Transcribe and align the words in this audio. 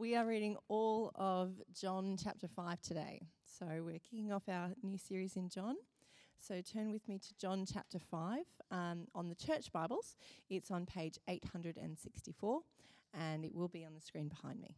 We 0.00 0.14
are 0.14 0.24
reading 0.24 0.56
all 0.68 1.10
of 1.16 1.60
John 1.74 2.16
chapter 2.22 2.46
5 2.46 2.80
today. 2.80 3.20
So 3.58 3.66
we're 3.84 3.98
kicking 3.98 4.30
off 4.30 4.44
our 4.48 4.70
new 4.80 4.96
series 4.96 5.34
in 5.34 5.48
John. 5.48 5.74
So 6.38 6.60
turn 6.60 6.92
with 6.92 7.08
me 7.08 7.18
to 7.18 7.34
John 7.36 7.66
chapter 7.66 7.98
5 7.98 8.38
um, 8.70 9.08
on 9.12 9.28
the 9.28 9.34
church 9.34 9.72
Bibles. 9.72 10.14
It's 10.48 10.70
on 10.70 10.86
page 10.86 11.18
864 11.26 12.60
and 13.12 13.44
it 13.44 13.52
will 13.52 13.66
be 13.66 13.84
on 13.84 13.96
the 13.96 14.00
screen 14.00 14.28
behind 14.28 14.60
me. 14.60 14.76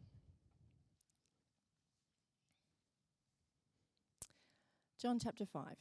John 4.99 5.19
chapter 5.23 5.45
5. 5.45 5.77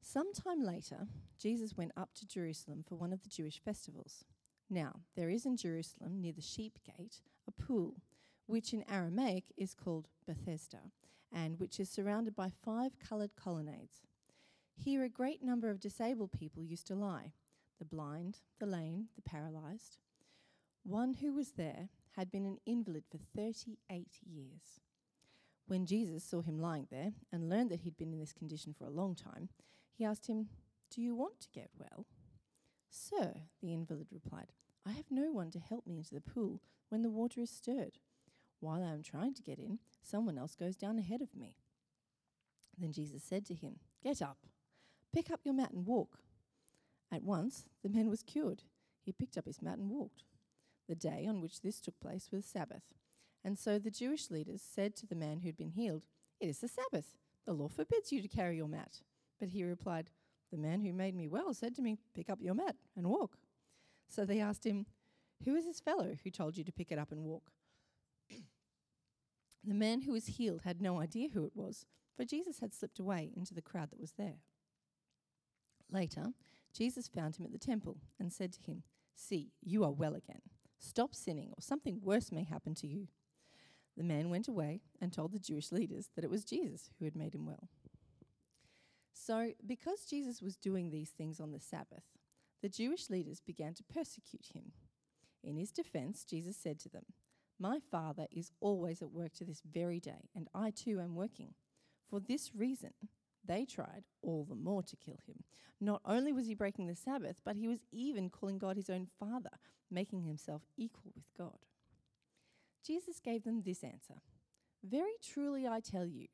Sometime 0.00 0.64
later, 0.64 1.06
Jesus 1.38 1.76
went 1.76 1.92
up 1.96 2.12
to 2.16 2.26
Jerusalem 2.26 2.82
for 2.84 2.96
one 2.96 3.12
of 3.12 3.22
the 3.22 3.28
Jewish 3.28 3.62
festivals. 3.64 4.24
Now, 4.68 5.02
there 5.14 5.30
is 5.30 5.46
in 5.46 5.56
Jerusalem, 5.56 6.20
near 6.20 6.32
the 6.32 6.42
sheep 6.42 6.80
gate, 6.84 7.20
a 7.46 7.50
pool, 7.50 8.02
which 8.46 8.72
in 8.72 8.84
Aramaic 8.90 9.44
is 9.56 9.74
called 9.74 10.08
Bethesda, 10.26 10.90
and 11.32 11.58
which 11.58 11.80
is 11.80 11.88
surrounded 11.88 12.34
by 12.34 12.50
five 12.50 12.98
coloured 12.98 13.36
colonnades. 13.36 14.02
Here, 14.76 15.02
a 15.04 15.08
great 15.08 15.42
number 15.42 15.70
of 15.70 15.80
disabled 15.80 16.32
people 16.32 16.62
used 16.64 16.86
to 16.88 16.94
lie 16.94 17.32
the 17.78 17.84
blind, 17.84 18.38
the 18.60 18.66
lame, 18.66 19.08
the 19.16 19.22
paralysed. 19.22 19.98
One 20.84 21.14
who 21.14 21.32
was 21.32 21.52
there 21.52 21.88
had 22.12 22.30
been 22.30 22.46
an 22.46 22.58
invalid 22.64 23.04
for 23.10 23.18
38 23.34 24.06
years. 24.24 24.80
When 25.66 25.86
Jesus 25.86 26.22
saw 26.22 26.42
him 26.42 26.60
lying 26.60 26.86
there 26.90 27.12
and 27.32 27.48
learned 27.48 27.70
that 27.70 27.80
he'd 27.80 27.96
been 27.96 28.12
in 28.12 28.20
this 28.20 28.32
condition 28.32 28.74
for 28.76 28.84
a 28.84 28.90
long 28.90 29.14
time, 29.14 29.48
he 29.92 30.04
asked 30.04 30.26
him, 30.26 30.48
Do 30.90 31.00
you 31.00 31.14
want 31.14 31.40
to 31.40 31.48
get 31.52 31.70
well? 31.76 32.06
Sir, 32.88 33.34
the 33.60 33.72
invalid 33.72 34.08
replied, 34.12 34.52
I 34.86 34.92
have 34.92 35.10
no 35.10 35.32
one 35.32 35.50
to 35.52 35.58
help 35.58 35.86
me 35.86 35.96
into 35.96 36.14
the 36.14 36.20
pool 36.20 36.60
when 36.92 37.00
the 37.00 37.10
water 37.10 37.40
is 37.40 37.48
stirred. 37.48 37.96
While 38.60 38.84
I 38.84 38.92
am 38.92 39.02
trying 39.02 39.32
to 39.34 39.42
get 39.42 39.58
in, 39.58 39.78
someone 40.02 40.36
else 40.36 40.54
goes 40.54 40.76
down 40.76 40.98
ahead 40.98 41.22
of 41.22 41.34
me. 41.34 41.56
Then 42.76 42.92
Jesus 42.92 43.22
said 43.24 43.46
to 43.46 43.54
him, 43.54 43.76
Get 44.04 44.20
up, 44.20 44.36
pick 45.10 45.30
up 45.30 45.40
your 45.42 45.54
mat 45.54 45.70
and 45.72 45.86
walk. 45.86 46.18
At 47.10 47.22
once 47.22 47.64
the 47.82 47.88
man 47.88 48.10
was 48.10 48.22
cured. 48.22 48.64
He 49.02 49.10
picked 49.10 49.38
up 49.38 49.46
his 49.46 49.62
mat 49.62 49.78
and 49.78 49.88
walked. 49.88 50.24
The 50.86 50.94
day 50.94 51.26
on 51.26 51.40
which 51.40 51.62
this 51.62 51.80
took 51.80 51.98
place 51.98 52.28
was 52.30 52.44
Sabbath. 52.44 52.82
And 53.42 53.58
so 53.58 53.78
the 53.78 53.90
Jewish 53.90 54.30
leaders 54.30 54.60
said 54.60 54.94
to 54.96 55.06
the 55.06 55.14
man 55.14 55.40
who 55.40 55.46
had 55.46 55.56
been 55.56 55.70
healed, 55.70 56.04
It 56.40 56.50
is 56.50 56.58
the 56.58 56.68
Sabbath. 56.68 57.16
The 57.46 57.54
law 57.54 57.68
forbids 57.68 58.12
you 58.12 58.20
to 58.20 58.28
carry 58.28 58.58
your 58.58 58.68
mat. 58.68 59.00
But 59.40 59.48
he 59.48 59.64
replied, 59.64 60.10
the 60.50 60.58
man 60.58 60.82
who 60.82 60.92
made 60.92 61.14
me 61.14 61.26
well 61.26 61.54
said 61.54 61.74
to 61.76 61.82
me, 61.82 61.96
Pick 62.14 62.28
up 62.28 62.42
your 62.42 62.54
mat 62.54 62.76
and 62.94 63.06
walk. 63.06 63.38
So 64.08 64.26
they 64.26 64.40
asked 64.40 64.66
him, 64.66 64.84
Who 65.44 65.56
is 65.56 65.64
this 65.64 65.80
fellow 65.80 66.16
who 66.22 66.30
told 66.30 66.56
you 66.56 66.64
to 66.64 66.72
pick 66.72 66.92
it 66.92 66.98
up 66.98 67.12
and 67.12 67.24
walk? 67.24 67.50
the 69.64 69.74
man 69.74 70.02
who 70.02 70.12
was 70.12 70.26
healed 70.26 70.62
had 70.62 70.80
no 70.80 71.00
idea 71.00 71.28
who 71.32 71.44
it 71.44 71.52
was, 71.54 71.84
for 72.16 72.24
Jesus 72.24 72.60
had 72.60 72.74
slipped 72.74 72.98
away 72.98 73.32
into 73.36 73.54
the 73.54 73.62
crowd 73.62 73.90
that 73.90 74.00
was 74.00 74.12
there. 74.12 74.36
Later, 75.90 76.32
Jesus 76.74 77.08
found 77.08 77.36
him 77.36 77.44
at 77.44 77.52
the 77.52 77.58
temple 77.58 77.98
and 78.18 78.32
said 78.32 78.52
to 78.54 78.62
him, 78.62 78.82
See, 79.14 79.52
you 79.62 79.84
are 79.84 79.90
well 79.90 80.14
again. 80.14 80.40
Stop 80.78 81.14
sinning, 81.14 81.50
or 81.50 81.60
something 81.60 82.00
worse 82.02 82.32
may 82.32 82.44
happen 82.44 82.74
to 82.76 82.86
you. 82.86 83.08
The 83.96 84.04
man 84.04 84.30
went 84.30 84.48
away 84.48 84.80
and 85.00 85.12
told 85.12 85.32
the 85.32 85.38
Jewish 85.38 85.70
leaders 85.70 86.08
that 86.14 86.24
it 86.24 86.30
was 86.30 86.44
Jesus 86.44 86.90
who 86.98 87.04
had 87.04 87.14
made 87.14 87.34
him 87.34 87.46
well. 87.46 87.68
So, 89.12 89.52
because 89.64 90.06
Jesus 90.06 90.40
was 90.40 90.56
doing 90.56 90.90
these 90.90 91.10
things 91.10 91.38
on 91.40 91.52
the 91.52 91.60
Sabbath, 91.60 92.04
the 92.62 92.68
Jewish 92.68 93.10
leaders 93.10 93.40
began 93.40 93.74
to 93.74 93.84
persecute 93.84 94.48
him. 94.54 94.72
In 95.42 95.56
his 95.56 95.70
defense, 95.70 96.24
Jesus 96.24 96.56
said 96.56 96.78
to 96.80 96.88
them, 96.88 97.04
My 97.58 97.78
Father 97.90 98.26
is 98.30 98.52
always 98.60 99.02
at 99.02 99.10
work 99.10 99.32
to 99.34 99.44
this 99.44 99.62
very 99.70 100.00
day, 100.00 100.28
and 100.34 100.48
I 100.54 100.70
too 100.70 101.00
am 101.00 101.14
working. 101.14 101.54
For 102.08 102.20
this 102.20 102.54
reason, 102.54 102.92
they 103.44 103.64
tried 103.64 104.04
all 104.22 104.44
the 104.44 104.54
more 104.54 104.82
to 104.82 104.96
kill 104.96 105.18
him. 105.26 105.44
Not 105.80 106.00
only 106.04 106.32
was 106.32 106.46
he 106.46 106.54
breaking 106.54 106.86
the 106.86 106.94
Sabbath, 106.94 107.40
but 107.44 107.56
he 107.56 107.66
was 107.66 107.80
even 107.90 108.30
calling 108.30 108.58
God 108.58 108.76
his 108.76 108.90
own 108.90 109.08
Father, 109.18 109.50
making 109.90 110.22
himself 110.22 110.62
equal 110.76 111.12
with 111.14 111.26
God. 111.36 111.58
Jesus 112.84 113.20
gave 113.20 113.44
them 113.44 113.62
this 113.62 113.82
answer 113.82 114.20
Very 114.84 115.16
truly 115.22 115.66
I 115.66 115.80
tell 115.80 116.06
you, 116.06 116.28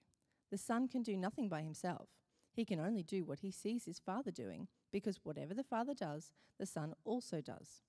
the 0.50 0.58
Son 0.58 0.88
can 0.88 1.02
do 1.02 1.16
nothing 1.16 1.48
by 1.48 1.62
himself. 1.62 2.08
He 2.52 2.64
can 2.64 2.80
only 2.80 3.02
do 3.02 3.24
what 3.24 3.40
he 3.40 3.50
sees 3.50 3.84
his 3.84 4.00
Father 4.00 4.30
doing, 4.30 4.68
because 4.90 5.20
whatever 5.22 5.54
the 5.54 5.62
Father 5.62 5.94
does, 5.94 6.32
the 6.58 6.66
Son 6.66 6.92
also 7.04 7.40
does. 7.40 7.82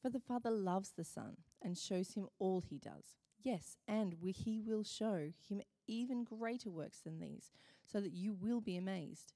For 0.00 0.10
the 0.10 0.20
Father 0.20 0.50
loves 0.50 0.90
the 0.90 1.04
Son 1.04 1.38
and 1.60 1.76
shows 1.76 2.14
him 2.14 2.28
all 2.38 2.60
he 2.60 2.78
does. 2.78 3.16
Yes, 3.42 3.76
and 3.86 4.14
we, 4.20 4.32
he 4.32 4.60
will 4.60 4.84
show 4.84 5.30
him 5.48 5.60
even 5.86 6.24
greater 6.24 6.70
works 6.70 7.00
than 7.00 7.20
these, 7.20 7.50
so 7.84 8.00
that 8.00 8.12
you 8.12 8.32
will 8.32 8.60
be 8.60 8.76
amazed. 8.76 9.32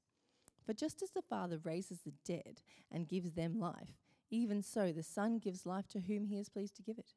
For 0.64 0.72
just 0.72 1.02
as 1.02 1.10
the 1.10 1.22
Father 1.22 1.58
raises 1.58 2.00
the 2.00 2.14
dead 2.24 2.62
and 2.90 3.08
gives 3.08 3.32
them 3.32 3.58
life, 3.58 3.98
even 4.30 4.62
so 4.62 4.92
the 4.92 5.02
Son 5.02 5.38
gives 5.38 5.66
life 5.66 5.88
to 5.88 6.00
whom 6.00 6.26
he 6.26 6.38
is 6.38 6.48
pleased 6.48 6.76
to 6.76 6.82
give 6.82 6.98
it. 6.98 7.14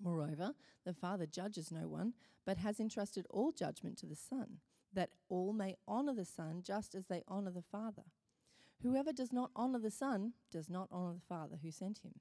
Moreover, 0.00 0.54
the 0.84 0.94
Father 0.94 1.26
judges 1.26 1.70
no 1.70 1.86
one, 1.88 2.14
but 2.44 2.58
has 2.58 2.80
entrusted 2.80 3.26
all 3.30 3.52
judgment 3.52 3.98
to 3.98 4.06
the 4.06 4.16
Son 4.16 4.58
that 4.92 5.10
all 5.28 5.52
may 5.52 5.76
honour 5.88 6.14
the 6.14 6.24
Son 6.24 6.62
just 6.62 6.94
as 6.94 7.06
they 7.06 7.22
honour 7.28 7.50
the 7.50 7.62
Father. 7.62 8.02
Whoever 8.82 9.12
does 9.12 9.32
not 9.32 9.50
honour 9.54 9.78
the 9.78 9.90
Son 9.90 10.32
does 10.50 10.68
not 10.68 10.88
honour 10.90 11.14
the 11.14 11.26
Father 11.28 11.58
who 11.62 11.70
sent 11.70 11.98
him. 11.98 12.14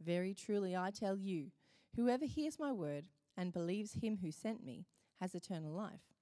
Very 0.00 0.34
truly 0.34 0.74
I 0.74 0.90
tell 0.90 1.16
you, 1.16 1.50
whoever 1.94 2.24
hears 2.24 2.58
my 2.58 2.72
word 2.72 3.08
and 3.36 3.52
believes 3.52 3.94
him 3.94 4.18
who 4.22 4.30
sent 4.30 4.64
me 4.64 4.86
has 5.20 5.34
eternal 5.34 5.72
life, 5.72 6.14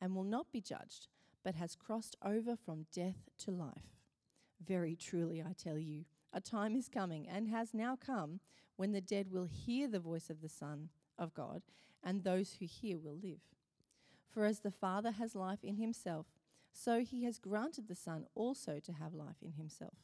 and 0.00 0.14
will 0.14 0.24
not 0.24 0.50
be 0.50 0.60
judged, 0.60 1.08
but 1.44 1.54
has 1.54 1.76
crossed 1.76 2.16
over 2.24 2.56
from 2.56 2.86
death 2.92 3.28
to 3.38 3.50
life. 3.50 4.00
Very 4.64 4.96
truly 4.96 5.42
I 5.42 5.52
tell 5.52 5.78
you, 5.78 6.04
a 6.32 6.40
time 6.40 6.74
is 6.74 6.88
coming, 6.88 7.28
and 7.28 7.48
has 7.48 7.74
now 7.74 7.96
come, 7.96 8.40
when 8.76 8.92
the 8.92 9.00
dead 9.00 9.30
will 9.30 9.44
hear 9.44 9.88
the 9.88 10.00
voice 10.00 10.28
of 10.30 10.40
the 10.40 10.48
Son 10.48 10.88
of 11.18 11.34
God, 11.34 11.62
and 12.02 12.24
those 12.24 12.56
who 12.58 12.66
hear 12.66 12.98
will 12.98 13.16
live. 13.22 13.40
For 14.28 14.44
as 14.44 14.60
the 14.60 14.70
Father 14.70 15.12
has 15.12 15.34
life 15.34 15.62
in 15.62 15.76
himself, 15.76 16.26
so 16.72 17.00
he 17.00 17.24
has 17.24 17.38
granted 17.38 17.88
the 17.88 17.94
Son 17.94 18.26
also 18.34 18.80
to 18.80 18.92
have 18.92 19.14
life 19.14 19.42
in 19.42 19.52
himself. 19.52 19.98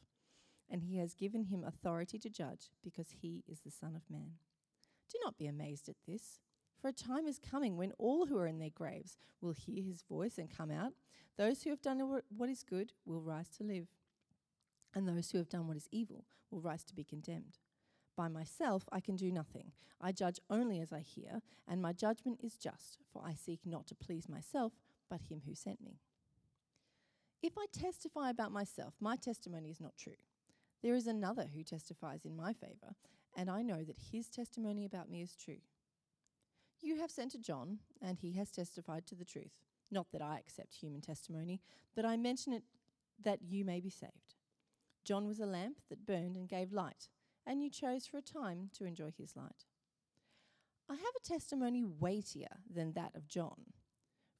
And 0.73 0.83
he 0.83 0.97
has 0.97 1.13
given 1.13 1.45
him 1.45 1.63
authority 1.63 2.17
to 2.17 2.29
judge, 2.31 2.71
because 2.83 3.09
he 3.21 3.43
is 3.47 3.59
the 3.59 3.69
Son 3.69 3.95
of 3.95 4.09
Man. 4.09 4.31
Do 5.09 5.19
not 5.23 5.37
be 5.37 5.45
amazed 5.45 5.87
at 5.87 5.95
this, 6.07 6.39
for 6.81 6.87
a 6.87 6.91
time 6.91 7.27
is 7.27 7.37
coming 7.37 7.77
when 7.77 7.91
all 7.99 8.25
who 8.25 8.37
are 8.39 8.47
in 8.47 8.57
their 8.57 8.71
graves 8.71 9.15
will 9.39 9.53
hear 9.53 9.83
his 9.83 10.01
voice 10.01 10.39
and 10.39 10.49
come 10.49 10.71
out. 10.71 10.93
Those 11.37 11.61
who 11.61 11.69
have 11.69 11.81
done 11.83 12.21
what 12.35 12.49
is 12.49 12.63
good 12.63 12.91
will 13.05 13.21
rise 13.21 13.49
to 13.57 13.63
live, 13.63 13.87
and 14.95 15.07
those 15.07 15.29
who 15.29 15.37
have 15.37 15.47
done 15.47 15.67
what 15.67 15.77
is 15.77 15.87
evil 15.91 16.25
will 16.49 16.59
rise 16.59 16.83
to 16.85 16.95
be 16.95 17.03
condemned. 17.03 17.59
By 18.17 18.27
myself 18.27 18.89
I 18.91 18.99
can 18.99 19.15
do 19.15 19.31
nothing. 19.31 19.73
I 20.01 20.11
judge 20.11 20.39
only 20.49 20.79
as 20.79 20.91
I 20.91 21.01
hear, 21.01 21.41
and 21.67 21.83
my 21.83 21.93
judgment 21.93 22.39
is 22.43 22.57
just, 22.57 22.97
for 23.11 23.21
I 23.23 23.35
seek 23.35 23.59
not 23.63 23.85
to 23.87 23.95
please 23.95 24.27
myself, 24.27 24.73
but 25.07 25.21
him 25.29 25.43
who 25.45 25.53
sent 25.53 25.81
me. 25.81 25.99
If 27.43 27.53
I 27.59 27.67
testify 27.71 28.31
about 28.31 28.51
myself, 28.51 28.95
my 28.99 29.15
testimony 29.17 29.69
is 29.69 29.79
not 29.79 29.97
true. 29.97 30.13
There 30.83 30.95
is 30.95 31.07
another 31.07 31.47
who 31.55 31.63
testifies 31.63 32.25
in 32.25 32.35
my 32.35 32.53
favour, 32.53 32.95
and 33.35 33.49
I 33.49 33.63
know 33.63 33.83
that 33.83 34.11
his 34.11 34.29
testimony 34.29 34.85
about 34.85 35.09
me 35.09 35.21
is 35.21 35.35
true. 35.35 35.61
You 36.81 36.97
have 36.97 37.09
sent 37.09 37.31
to 37.31 37.39
John, 37.39 37.79
and 38.01 38.19
he 38.19 38.33
has 38.33 38.51
testified 38.51 39.07
to 39.07 39.15
the 39.15 39.25
truth. 39.25 39.63
Not 39.89 40.11
that 40.11 40.21
I 40.21 40.37
accept 40.37 40.75
human 40.75 41.01
testimony, 41.01 41.61
but 41.95 42.05
I 42.05 42.17
mention 42.17 42.53
it 42.53 42.63
that 43.23 43.41
you 43.41 43.63
may 43.63 43.79
be 43.79 43.89
saved. 43.89 44.35
John 45.05 45.27
was 45.27 45.39
a 45.39 45.45
lamp 45.45 45.77
that 45.89 46.05
burned 46.05 46.35
and 46.35 46.47
gave 46.47 46.71
light 46.71 47.07
and 47.45 47.61
you 47.61 47.69
chose 47.69 48.05
for 48.05 48.17
a 48.17 48.21
time 48.21 48.69
to 48.77 48.85
enjoy 48.85 49.11
his 49.17 49.35
light. 49.35 49.65
I 50.89 50.95
have 50.95 51.03
a 51.15 51.27
testimony 51.27 51.83
weightier 51.83 52.59
than 52.73 52.93
that 52.93 53.15
of 53.15 53.27
John. 53.27 53.73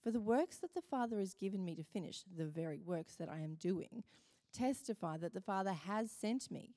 For 0.01 0.11
the 0.11 0.21
works 0.21 0.57
that 0.57 0.73
the 0.73 0.81
Father 0.81 1.19
has 1.19 1.33
given 1.33 1.63
me 1.63 1.75
to 1.75 1.83
finish, 1.83 2.23
the 2.23 2.45
very 2.45 2.79
works 2.79 3.15
that 3.15 3.29
I 3.29 3.39
am 3.39 3.55
doing, 3.55 4.03
testify 4.53 5.17
that 5.17 5.33
the 5.33 5.41
Father 5.41 5.73
has 5.73 6.11
sent 6.11 6.51
me. 6.51 6.75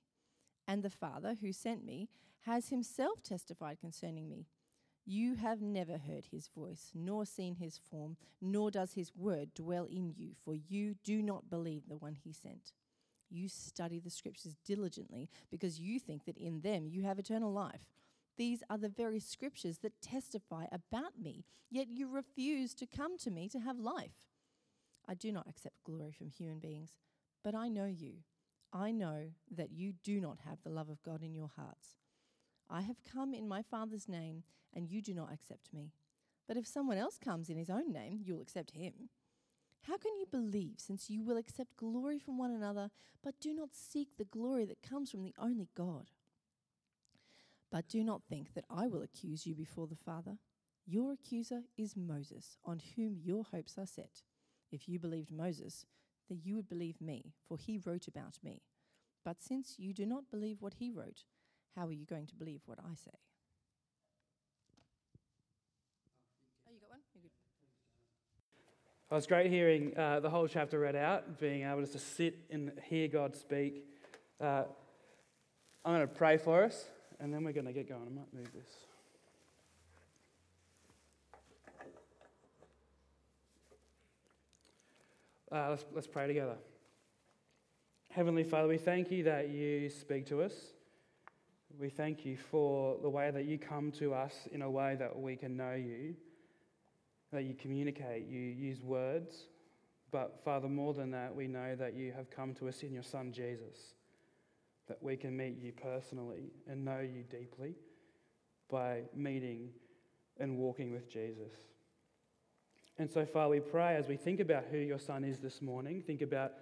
And 0.66 0.82
the 0.82 0.90
Father 0.90 1.36
who 1.40 1.52
sent 1.52 1.84
me 1.84 2.08
has 2.40 2.68
himself 2.68 3.22
testified 3.22 3.78
concerning 3.80 4.28
me. 4.28 4.46
You 5.04 5.36
have 5.36 5.62
never 5.62 5.98
heard 5.98 6.26
his 6.32 6.48
voice, 6.48 6.90
nor 6.92 7.24
seen 7.24 7.54
his 7.54 7.78
form, 7.78 8.16
nor 8.40 8.72
does 8.72 8.94
his 8.94 9.12
word 9.14 9.54
dwell 9.54 9.84
in 9.84 10.12
you, 10.16 10.32
for 10.44 10.56
you 10.56 10.96
do 11.04 11.22
not 11.22 11.48
believe 11.48 11.82
the 11.86 11.96
one 11.96 12.16
he 12.16 12.32
sent. 12.32 12.72
You 13.30 13.48
study 13.48 14.00
the 14.00 14.10
scriptures 14.10 14.56
diligently 14.64 15.28
because 15.50 15.78
you 15.78 16.00
think 16.00 16.24
that 16.24 16.36
in 16.36 16.60
them 16.60 16.88
you 16.88 17.02
have 17.02 17.20
eternal 17.20 17.52
life. 17.52 17.86
These 18.36 18.62
are 18.68 18.78
the 18.78 18.88
very 18.88 19.20
scriptures 19.20 19.78
that 19.78 20.02
testify 20.02 20.66
about 20.72 21.18
me, 21.20 21.44
yet 21.70 21.88
you 21.88 22.08
refuse 22.08 22.74
to 22.74 22.86
come 22.86 23.16
to 23.18 23.30
me 23.30 23.48
to 23.48 23.60
have 23.60 23.78
life. 23.78 24.26
I 25.08 25.14
do 25.14 25.30
not 25.30 25.48
accept 25.48 25.84
glory 25.84 26.12
from 26.12 26.30
human 26.30 26.58
beings, 26.58 26.98
but 27.46 27.54
I 27.54 27.68
know 27.68 27.86
you. 27.86 28.14
I 28.72 28.90
know 28.90 29.28
that 29.56 29.70
you 29.70 29.92
do 30.02 30.20
not 30.20 30.38
have 30.48 30.58
the 30.64 30.70
love 30.70 30.88
of 30.88 31.00
God 31.04 31.22
in 31.22 31.32
your 31.32 31.52
hearts. 31.54 31.90
I 32.68 32.80
have 32.80 33.04
come 33.04 33.34
in 33.34 33.46
my 33.46 33.62
Father's 33.62 34.08
name, 34.08 34.42
and 34.74 34.90
you 34.90 35.00
do 35.00 35.14
not 35.14 35.32
accept 35.32 35.72
me. 35.72 35.92
But 36.48 36.56
if 36.56 36.66
someone 36.66 36.98
else 36.98 37.18
comes 37.18 37.48
in 37.48 37.56
his 37.56 37.70
own 37.70 37.92
name, 37.92 38.18
you'll 38.20 38.42
accept 38.42 38.72
him. 38.72 39.10
How 39.82 39.96
can 39.96 40.16
you 40.18 40.26
believe, 40.28 40.78
since 40.78 41.08
you 41.08 41.22
will 41.22 41.36
accept 41.36 41.76
glory 41.76 42.18
from 42.18 42.36
one 42.36 42.50
another, 42.50 42.90
but 43.22 43.38
do 43.40 43.54
not 43.54 43.68
seek 43.72 44.16
the 44.16 44.24
glory 44.24 44.64
that 44.64 44.82
comes 44.82 45.12
from 45.12 45.22
the 45.22 45.34
only 45.38 45.68
God? 45.76 46.10
But 47.70 47.88
do 47.88 48.02
not 48.02 48.22
think 48.28 48.54
that 48.54 48.64
I 48.68 48.88
will 48.88 49.02
accuse 49.02 49.46
you 49.46 49.54
before 49.54 49.86
the 49.86 49.94
Father. 49.94 50.38
Your 50.84 51.12
accuser 51.12 51.60
is 51.78 51.94
Moses, 51.96 52.56
on 52.64 52.80
whom 52.96 53.14
your 53.22 53.44
hopes 53.44 53.78
are 53.78 53.86
set. 53.86 54.22
If 54.72 54.88
you 54.88 54.98
believed 54.98 55.30
Moses, 55.30 55.86
then 56.28 56.40
you 56.42 56.56
would 56.56 56.68
believe 56.68 57.00
me, 57.00 57.32
for 57.48 57.56
he 57.58 57.78
wrote 57.78 58.08
about 58.08 58.38
me. 58.42 58.62
But 59.24 59.42
since 59.42 59.74
you 59.78 59.92
do 59.92 60.06
not 60.06 60.30
believe 60.30 60.60
what 60.60 60.74
he 60.74 60.90
wrote, 60.90 61.24
how 61.74 61.86
are 61.86 61.92
you 61.92 62.06
going 62.06 62.26
to 62.26 62.34
believe 62.34 62.60
what 62.66 62.78
I 62.78 62.94
say? 62.94 63.10
Oh, 66.66 66.72
you 66.72 66.80
got 66.80 66.90
one? 66.90 67.00
You're 67.14 67.22
good. 67.22 67.30
It 69.10 69.14
was 69.14 69.26
great 69.26 69.50
hearing 69.50 69.96
uh, 69.96 70.20
the 70.20 70.30
whole 70.30 70.48
chapter 70.48 70.78
read 70.78 70.96
out, 70.96 71.38
being 71.38 71.62
able 71.64 71.80
just 71.80 71.92
to 71.92 71.98
sit 71.98 72.38
and 72.50 72.72
hear 72.88 73.08
God 73.08 73.36
speak. 73.36 73.84
Uh, 74.40 74.64
I'm 75.84 75.94
going 75.94 76.00
to 76.00 76.06
pray 76.06 76.36
for 76.36 76.64
us, 76.64 76.86
and 77.20 77.32
then 77.32 77.44
we're 77.44 77.52
going 77.52 77.66
to 77.66 77.72
get 77.72 77.88
going. 77.88 78.02
I 78.06 78.14
might 78.14 78.32
move 78.34 78.52
this. 78.52 78.85
Uh, 85.50 85.70
let's, 85.70 85.84
let's 85.94 86.06
pray 86.08 86.26
together. 86.26 86.56
Heavenly 88.10 88.42
Father, 88.42 88.66
we 88.66 88.78
thank 88.78 89.12
you 89.12 89.22
that 89.24 89.48
you 89.48 89.88
speak 89.88 90.26
to 90.26 90.42
us. 90.42 90.52
We 91.78 91.88
thank 91.88 92.24
you 92.24 92.36
for 92.36 92.98
the 93.00 93.08
way 93.08 93.30
that 93.30 93.44
you 93.44 93.56
come 93.56 93.92
to 93.92 94.12
us 94.12 94.34
in 94.50 94.62
a 94.62 94.70
way 94.70 94.96
that 94.98 95.16
we 95.16 95.36
can 95.36 95.56
know 95.56 95.74
you, 95.74 96.16
that 97.32 97.44
you 97.44 97.54
communicate, 97.54 98.26
you 98.26 98.40
use 98.40 98.82
words. 98.82 99.36
But 100.10 100.40
Father, 100.44 100.68
more 100.68 100.94
than 100.94 101.12
that, 101.12 101.32
we 101.32 101.46
know 101.46 101.76
that 101.76 101.94
you 101.94 102.10
have 102.10 102.28
come 102.28 102.52
to 102.54 102.68
us 102.68 102.82
in 102.82 102.92
your 102.92 103.04
Son 103.04 103.30
Jesus, 103.30 103.94
that 104.88 105.00
we 105.00 105.16
can 105.16 105.36
meet 105.36 105.58
you 105.62 105.70
personally 105.70 106.50
and 106.68 106.84
know 106.84 106.98
you 106.98 107.22
deeply 107.30 107.76
by 108.68 109.02
meeting 109.14 109.68
and 110.40 110.56
walking 110.58 110.90
with 110.90 111.08
Jesus. 111.08 111.52
And 112.98 113.10
so, 113.10 113.26
Father, 113.26 113.50
we 113.50 113.60
pray 113.60 113.94
as 113.96 114.08
we 114.08 114.16
think 114.16 114.40
about 114.40 114.64
who 114.70 114.78
your 114.78 114.98
Son 114.98 115.22
is 115.22 115.38
this 115.38 115.60
morning, 115.60 116.02
think 116.02 116.22
about 116.22 116.52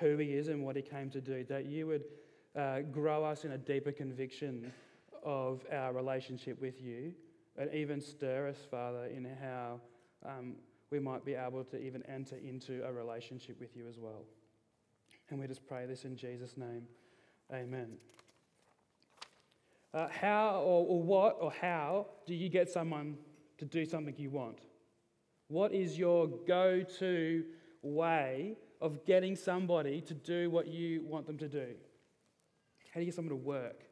who 0.00 0.16
he 0.16 0.32
is 0.32 0.48
and 0.48 0.64
what 0.64 0.74
he 0.76 0.82
came 0.82 1.10
to 1.10 1.20
do, 1.20 1.44
that 1.44 1.66
you 1.66 1.86
would 1.86 2.04
uh, 2.56 2.80
grow 2.80 3.24
us 3.24 3.44
in 3.44 3.52
a 3.52 3.58
deeper 3.58 3.92
conviction 3.92 4.72
of 5.22 5.60
our 5.70 5.92
relationship 5.92 6.60
with 6.60 6.80
you, 6.80 7.12
and 7.58 7.72
even 7.74 8.00
stir 8.00 8.48
us, 8.48 8.56
Father, 8.70 9.06
in 9.06 9.28
how 9.40 9.80
um, 10.26 10.54
we 10.90 10.98
might 10.98 11.24
be 11.24 11.34
able 11.34 11.62
to 11.64 11.78
even 11.78 12.02
enter 12.06 12.36
into 12.36 12.82
a 12.86 12.92
relationship 12.92 13.60
with 13.60 13.76
you 13.76 13.86
as 13.86 13.98
well. 13.98 14.24
And 15.30 15.38
we 15.38 15.46
just 15.46 15.66
pray 15.66 15.86
this 15.86 16.04
in 16.04 16.16
Jesus' 16.16 16.56
name. 16.56 16.84
Amen. 17.52 17.96
Uh, 19.94 20.08
how 20.08 20.62
or, 20.64 20.86
or 20.86 21.02
what 21.02 21.36
or 21.38 21.52
how 21.52 22.06
do 22.26 22.34
you 22.34 22.48
get 22.48 22.70
someone 22.70 23.18
to 23.58 23.66
do 23.66 23.84
something 23.84 24.14
you 24.16 24.30
want? 24.30 24.58
What 25.52 25.74
is 25.74 25.98
your 25.98 26.28
go 26.28 26.82
to 26.98 27.44
way 27.82 28.56
of 28.80 29.04
getting 29.04 29.36
somebody 29.36 30.00
to 30.00 30.14
do 30.14 30.48
what 30.48 30.66
you 30.66 31.04
want 31.04 31.26
them 31.26 31.36
to 31.36 31.46
do? 31.46 31.66
How 32.90 32.94
do 32.94 33.00
you 33.00 33.04
get 33.04 33.14
someone 33.14 33.36
to 33.38 33.44
work? 33.44 33.82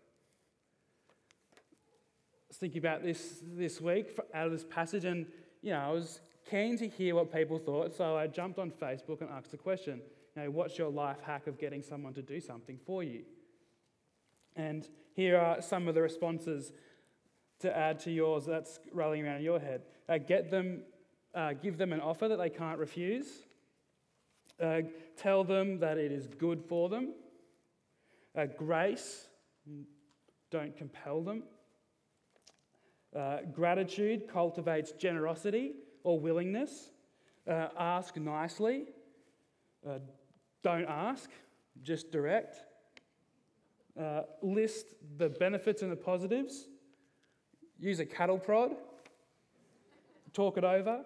I 1.53 2.49
was 2.49 2.57
thinking 2.57 2.79
about 2.79 3.03
this 3.03 3.43
this 3.43 3.79
week 3.79 4.19
out 4.33 4.47
of 4.47 4.53
this 4.53 4.65
passage, 4.65 5.05
and 5.05 5.27
you 5.61 5.73
know, 5.73 5.81
I 5.81 5.91
was 5.91 6.23
keen 6.51 6.79
to 6.79 6.89
hear 6.89 7.15
what 7.15 7.31
people 7.31 7.59
thought, 7.59 7.95
so 7.95 8.17
I 8.17 8.27
jumped 8.27 8.59
on 8.59 8.71
Facebook 8.71 9.21
and 9.21 9.29
asked 9.29 9.53
a 9.53 9.59
question. 9.59 10.01
You 10.37 10.45
know, 10.45 10.51
what's 10.53 10.79
your 10.79 10.89
life 10.89 11.19
hack 11.23 11.47
of 11.47 11.59
getting 11.59 11.83
someone 11.83 12.15
to 12.15 12.23
do 12.23 12.41
something 12.41 12.79
for 12.87 13.03
you? 13.03 13.25
And 14.56 14.89
here 15.13 15.37
are 15.37 15.61
some 15.61 15.89
of 15.89 15.95
the 15.95 16.01
responses 16.01 16.73
to 17.59 17.77
add 17.77 18.01
to 18.01 18.11
yours 18.11 18.47
that's 18.47 18.81
rolling 18.95 19.27
around 19.27 19.37
in 19.37 19.43
your 19.43 19.61
head. 19.61 19.83
Uh, 20.09 20.17
get 20.17 20.51
them 20.51 20.85
uh, 21.35 21.53
give 21.53 21.79
them 21.79 21.93
an 21.93 22.00
offer 22.00 22.29
that 22.29 22.38
they 22.38 22.50
can't 22.50 22.79
refuse, 22.79 23.27
uh, 24.61 24.82
tell 25.17 25.44
them 25.44 25.79
that 25.79 25.99
it 25.99 26.12
is 26.12 26.27
good 26.27 26.62
for 26.62 26.88
them, 26.88 27.15
uh, 28.37 28.47
grace, 28.56 29.27
don't 30.50 30.77
compel 30.77 31.23
them. 31.23 31.43
Uh, 33.15 33.38
gratitude 33.53 34.29
cultivates 34.29 34.93
generosity 34.93 35.73
or 36.05 36.19
willingness. 36.19 36.91
Uh, 37.49 37.69
ask 37.79 38.17
nicely, 38.17 38.85
uh, 39.88 39.99
don't 40.62 40.87
ask, 40.87 41.31
just 41.82 42.12
direct. 42.12 42.56
list 44.43 44.87
the 45.17 45.29
benefits 45.29 45.82
and 45.82 45.91
the 45.91 45.97
positives. 45.97 46.67
Use 47.79 47.99
a 47.99 48.06
cattle 48.06 48.38
prod. 48.38 48.73
Talk 50.32 50.59
it 50.59 50.65
over. 50.65 51.05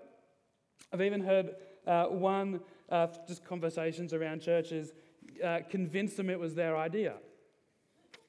I've 0.92 1.02
even 1.02 1.20
heard 1.22 1.54
uh, 1.86 2.06
one, 2.06 2.60
uh, 2.90 3.08
just 3.26 3.44
conversations 3.44 4.12
around 4.12 4.40
churches, 4.40 4.92
uh, 5.42 5.60
convince 5.68 6.14
them 6.14 6.30
it 6.30 6.38
was 6.38 6.54
their 6.54 6.76
idea. 6.76 7.14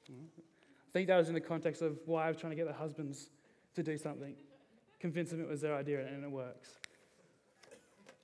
I 0.08 0.92
think 0.92 1.08
that 1.08 1.16
was 1.16 1.28
in 1.28 1.34
the 1.34 1.40
context 1.40 1.82
of 1.82 1.98
why 2.06 2.26
I 2.26 2.28
was 2.28 2.38
trying 2.38 2.50
to 2.50 2.56
get 2.56 2.66
the 2.66 2.72
husbands 2.72 3.30
to 3.74 3.82
do 3.82 3.98
something. 3.98 4.34
Convince 4.98 5.30
them 5.30 5.40
it 5.40 5.48
was 5.48 5.60
their 5.60 5.74
idea 5.74 6.06
and 6.06 6.24
it 6.24 6.30
works. 6.30 6.78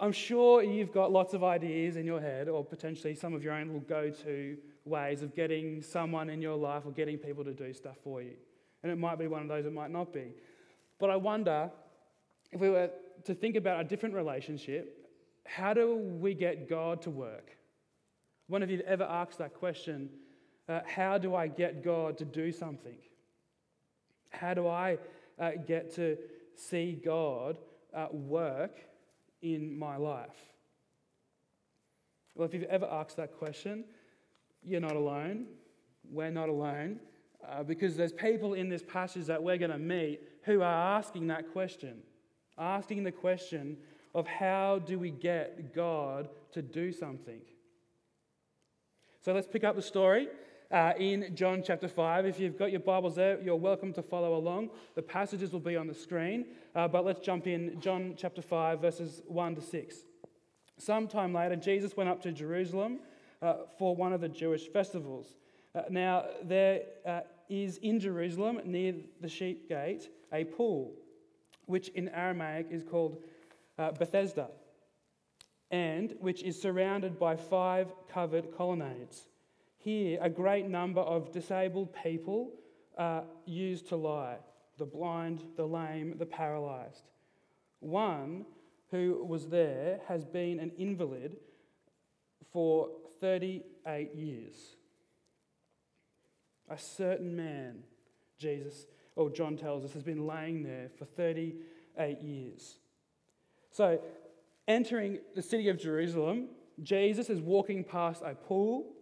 I'm 0.01 0.13
sure 0.13 0.63
you've 0.63 0.93
got 0.93 1.13
lots 1.13 1.33
of 1.33 1.45
ideas 1.45 1.97
in 1.97 2.05
your 2.05 2.21
head, 2.21 2.49
or 2.49 2.65
potentially 2.65 3.15
some 3.15 3.35
of 3.35 3.45
your 3.45 3.53
own 3.53 3.73
will 3.73 3.81
go 3.81 4.11
to 4.11 4.57
ways 4.85 5.23
of 5.23 5.33
getting 5.33 5.81
someone 5.81 6.29
in 6.29 6.43
your 6.43 6.57
life 6.57 6.83
or 6.85 6.91
getting 6.91 7.19
people 7.19 7.45
to 7.45 7.53
do 7.53 7.73
stuff 7.73 7.97
for 8.03 8.21
you. 8.21 8.35
And 8.83 8.91
it 8.91 8.97
might 8.97 9.17
be 9.17 9.29
one 9.29 9.43
of 9.43 9.49
those, 9.49 9.65
it 9.65 9.73
might 9.73 9.93
not 9.93 10.13
be. 10.13 10.35
But 10.99 11.11
I 11.11 11.17
wonder 11.17 11.71
if 12.51 12.61
we 12.61 12.69
were 12.69 12.91
to 13.25 13.35
think 13.35 13.57
about 13.57 13.81
a 13.81 13.85
different 13.85 14.15
relationship, 14.15 15.09
how 15.45 15.75
do 15.75 15.97
we 15.97 16.35
get 16.35 16.69
God 16.69 17.03
to 17.03 17.11
work? 17.11 17.57
One 18.49 18.63
of 18.63 18.71
you 18.71 18.81
ever 18.87 19.05
asked 19.05 19.39
that 19.39 19.55
question 19.55 20.11
uh, 20.69 20.81
how 20.87 21.19
do 21.19 21.35
I 21.35 21.49
get 21.49 21.83
God 21.83 22.17
to 22.19 22.25
do 22.25 22.53
something? 22.53 22.97
How 24.31 24.55
do 24.55 24.69
I 24.69 24.99
uh, 25.39 25.53
get 25.67 25.95
to 25.97 26.17
see 26.55 27.01
God 27.05 27.59
uh, 27.93 28.07
work 28.13 28.79
in 29.43 29.77
my 29.77 29.97
life? 29.97 30.37
Well, 32.35 32.47
if 32.47 32.55
you've 32.55 32.63
ever 32.65 32.87
asked 32.87 33.17
that 33.17 33.37
question, 33.39 33.85
you're 34.65 34.81
not 34.81 34.97
alone. 34.97 35.47
We're 36.11 36.31
not 36.31 36.49
alone. 36.49 37.01
Uh, 37.47 37.65
because 37.65 37.97
there's 37.97 38.13
people 38.13 38.55
in 38.55 38.69
this 38.69 38.83
passage 38.83 39.27
that 39.27 39.43
we're 39.43 39.59
going 39.59 39.73
to 39.73 39.79
meet 39.79 40.21
who 40.45 40.63
are 40.63 40.97
asking 40.97 41.27
that 41.27 41.53
question 41.53 42.03
asking 42.59 43.05
the 43.05 43.13
question 43.13 43.77
of 44.15 44.27
how 44.27 44.81
do 44.81 44.99
we 44.99 45.11
get 45.11 45.75
God 45.75 46.29
to 46.53 46.63
do 46.63 46.93
something? 46.93 47.41
So 49.21 49.33
let's 49.33 49.47
pick 49.47 49.65
up 49.65 49.77
the 49.77 49.83
story 49.83 50.29
uh, 50.71 50.93
in 50.99 51.35
John 51.35 51.63
chapter 51.65 51.89
5. 51.89 52.27
If 52.27 52.41
you've 52.41 52.59
got 52.59 52.71
your 52.71 52.81
Bibles 52.81 53.15
there, 53.15 53.41
you're 53.41 53.57
welcome 53.57 53.93
to 53.93 54.03
follow 54.03 54.35
along. 54.35 54.71
The 54.95 55.03
passages 55.03 55.53
will 55.53 55.61
be 55.61 55.77
on 55.77 55.87
the 55.87 55.95
screen, 55.95 56.47
uh, 56.75 56.89
but 56.89 57.05
let's 57.05 57.21
jump 57.21 57.47
in. 57.47 57.81
John 57.81 58.15
chapter 58.17 58.43
5, 58.43 58.81
verses 58.81 59.23
1 59.29 59.55
to 59.57 59.61
6. 59.61 59.97
Sometime 60.79 61.33
later, 61.33 61.57
Jesus 61.57 61.97
went 61.97 62.09
up 62.11 62.23
to 62.23 62.33
Jerusalem 62.33 62.99
uh, 63.41 63.55
for 63.79 63.95
one 63.95 64.13
of 64.13 64.21
the 64.21 64.29
Jewish 64.29 64.69
festivals. 64.69 65.37
Uh, 65.75 65.83
now, 65.91 66.25
there 66.43 66.81
uh, 67.07 67.21
is 67.49 67.79
in 67.79 68.01
Jerusalem, 68.01 68.61
near 68.65 68.95
the 69.21 69.29
sheep 69.29 69.69
gate, 69.69 70.09
a 70.33 70.45
pool 70.45 70.95
which 71.73 71.89
in 71.89 72.09
Aramaic 72.11 72.67
is 72.71 72.85
called 72.85 73.17
uh, 73.79 73.91
Bethesda, 73.93 74.49
and 75.71 76.15
which 76.21 76.43
is 76.43 76.61
surrounded 76.61 77.19
by 77.19 77.35
five 77.35 77.91
covered 78.13 78.55
colonnades. 78.57 79.23
Here, 79.79 80.19
a 80.21 80.29
great 80.29 80.69
number 80.69 81.01
of 81.01 81.33
disabled 81.33 81.95
people 81.95 82.53
uh, 82.97 83.23
used 83.47 83.89
to 83.89 83.97
lie 83.97 84.37
the 84.79 84.85
blind, 84.85 85.43
the 85.57 85.67
lame, 85.67 86.17
the 86.19 86.27
paralyzed. 86.27 87.09
One 87.81 88.45
who 88.91 89.25
was 89.27 89.49
there 89.49 90.01
has 90.09 90.25
been 90.25 90.61
an 90.61 90.73
invalid 90.77 91.37
for 92.53 92.91
38 93.21 94.15
years. 94.15 94.55
A 96.69 96.77
certain 96.77 97.35
man, 97.35 97.85
Jesus, 98.39 98.87
or 99.17 99.31
John 99.31 99.57
tells 99.57 99.85
us, 99.85 99.93
has 99.93 100.03
been 100.03 100.27
laying 100.27 100.63
there 100.63 100.89
for 100.99 101.05
38 101.05 102.21
years. 102.21 102.79
So, 103.71 104.01
entering 104.69 105.19
the 105.35 105.43
city 105.43 105.69
of 105.69 105.79
Jerusalem, 105.79 106.49
Jesus 106.83 107.31
is 107.31 107.41
walking 107.41 107.85
past 107.85 108.23
a 108.25 108.35
pool. 108.35 108.93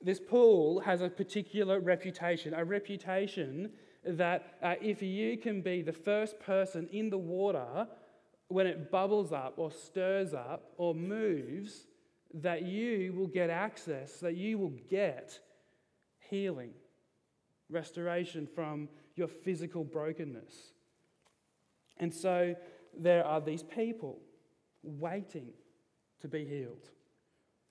This 0.00 0.20
pool 0.20 0.80
has 0.80 1.00
a 1.00 1.08
particular 1.08 1.80
reputation, 1.80 2.54
a 2.54 2.64
reputation 2.64 3.70
that 4.04 4.58
uh, 4.62 4.74
if 4.80 5.02
you 5.02 5.36
can 5.36 5.60
be 5.60 5.82
the 5.82 5.92
first 5.92 6.38
person 6.40 6.88
in 6.92 7.10
the 7.10 7.18
water 7.18 7.86
when 8.48 8.66
it 8.66 8.90
bubbles 8.90 9.32
up 9.32 9.54
or 9.56 9.70
stirs 9.70 10.32
up 10.32 10.72
or 10.78 10.94
moves, 10.94 11.86
that 12.32 12.62
you 12.62 13.12
will 13.14 13.26
get 13.26 13.50
access, 13.50 14.20
that 14.20 14.36
you 14.36 14.58
will 14.58 14.72
get 14.88 15.38
healing, 16.18 16.72
restoration 17.70 18.46
from 18.46 18.88
your 19.16 19.28
physical 19.28 19.84
brokenness. 19.84 20.72
And 21.98 22.14
so 22.14 22.54
there 22.98 23.24
are 23.24 23.40
these 23.40 23.62
people 23.62 24.18
waiting 24.82 25.48
to 26.20 26.28
be 26.28 26.44
healed. 26.44 26.88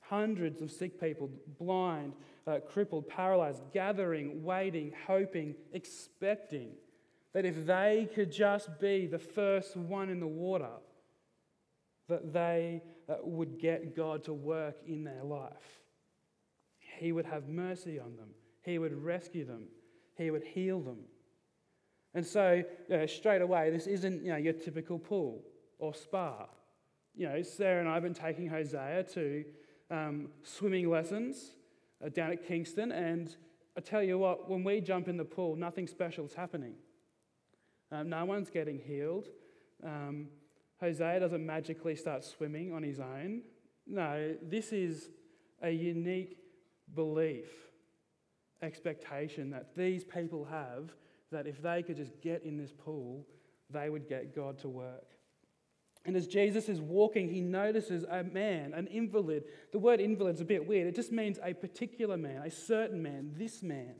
Hundreds 0.01 0.61
of 0.61 0.71
sick 0.71 0.99
people, 0.99 1.29
blind, 1.59 2.13
uh, 2.45 2.59
crippled, 2.59 3.07
paralyzed, 3.09 3.61
gathering, 3.73 4.43
waiting, 4.43 4.93
hoping, 5.05 5.55
expecting 5.73 6.71
that 7.33 7.45
if 7.45 7.65
they 7.65 8.07
could 8.15 8.31
just 8.31 8.79
be 8.79 9.05
the 9.05 9.19
first 9.19 9.75
one 9.75 10.09
in 10.09 10.19
the 10.19 10.27
water, 10.27 10.71
that 12.07 12.31
they 12.31 12.81
uh, 13.09 13.15
would 13.21 13.59
get 13.59 13.95
God 13.95 14.23
to 14.25 14.33
work 14.33 14.77
in 14.87 15.03
their 15.03 15.23
life. 15.23 15.81
He 16.99 17.11
would 17.11 17.25
have 17.25 17.47
mercy 17.47 17.99
on 17.99 18.15
them, 18.15 18.29
He 18.63 18.79
would 18.79 19.03
rescue 19.03 19.45
them, 19.45 19.67
He 20.17 20.31
would 20.31 20.43
heal 20.43 20.79
them. 20.79 20.99
And 22.13 22.25
so, 22.25 22.63
you 22.89 22.97
know, 22.97 23.05
straight 23.05 23.41
away, 23.41 23.69
this 23.69 23.87
isn't 23.87 24.23
you 24.23 24.31
know, 24.31 24.37
your 24.37 24.53
typical 24.53 24.97
pool 24.97 25.43
or 25.77 25.93
spa. 25.93 26.47
You 27.15 27.29
know, 27.29 27.41
Sarah 27.41 27.79
and 27.79 27.89
I 27.89 27.95
have 27.95 28.03
been 28.03 28.13
taking 28.13 28.47
Hosea 28.47 29.03
to 29.13 29.45
um, 29.89 30.29
swimming 30.43 30.89
lessons 30.89 31.51
uh, 32.03 32.09
down 32.09 32.31
at 32.31 32.47
Kingston, 32.47 32.91
and 32.91 33.35
I 33.75 33.81
tell 33.81 34.03
you 34.03 34.17
what, 34.17 34.49
when 34.49 34.63
we 34.63 34.81
jump 34.81 35.07
in 35.07 35.17
the 35.17 35.25
pool, 35.25 35.55
nothing 35.55 35.87
special 35.87 36.25
is 36.25 36.33
happening. 36.33 36.73
Um, 37.91 38.09
no 38.09 38.25
one's 38.25 38.49
getting 38.49 38.79
healed. 38.79 39.27
Um, 39.83 40.27
Hosea 40.79 41.19
doesn't 41.19 41.45
magically 41.45 41.95
start 41.95 42.23
swimming 42.23 42.73
on 42.73 42.83
his 42.83 42.99
own. 42.99 43.41
No, 43.85 44.35
this 44.41 44.73
is 44.73 45.09
a 45.61 45.69
unique 45.69 46.37
belief, 46.93 47.47
expectation 48.61 49.49
that 49.51 49.75
these 49.75 50.03
people 50.03 50.45
have 50.45 50.91
that 51.31 51.47
if 51.47 51.61
they 51.61 51.83
could 51.83 51.97
just 51.97 52.21
get 52.21 52.43
in 52.43 52.57
this 52.57 52.71
pool, 52.71 53.25
they 53.69 53.89
would 53.89 54.07
get 54.07 54.35
God 54.35 54.57
to 54.59 54.69
work. 54.69 55.17
And 56.05 56.15
as 56.15 56.25
Jesus 56.25 56.69
is 56.69 56.79
walking, 56.79 57.27
he 57.27 57.41
notices 57.41 58.05
a 58.09 58.23
man, 58.23 58.73
an 58.73 58.87
invalid. 58.87 59.43
The 59.73 59.79
word 59.79 59.99
invalid 59.99 60.35
is 60.35 60.41
a 60.41 60.45
bit 60.45 60.65
weird. 60.65 60.87
It 60.87 60.95
just 60.95 61.11
means 61.11 61.37
a 61.43 61.53
particular 61.53 62.15
man, 62.15 62.43
a 62.43 62.49
certain 62.49 63.03
man, 63.03 63.33
this 63.37 63.61
man. 63.61 63.95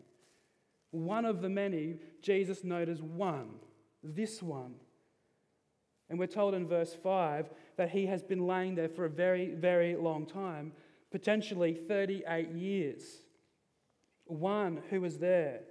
One 0.92 1.26
of 1.26 1.42
the 1.42 1.50
many, 1.50 1.98
Jesus 2.22 2.64
noticed 2.64 3.04
one, 3.04 3.56
this 4.02 4.42
one. 4.42 4.76
And 6.10 6.18
we're 6.18 6.28
told 6.28 6.54
in 6.54 6.66
verse 6.66 6.94
5 6.94 7.50
that 7.76 7.90
he 7.90 8.06
has 8.06 8.24
been 8.24 8.48
laying 8.48 8.76
there 8.76 8.88
for 8.88 9.04
a 9.04 9.10
very, 9.10 9.54
very 9.54 9.98
long 9.98 10.26
time, 10.26 10.72
potentially 11.12 11.74
38 11.74 12.52
years. 12.52 13.04
One 14.28 14.82
who 14.90 15.02
was 15.02 15.18
there 15.18 15.62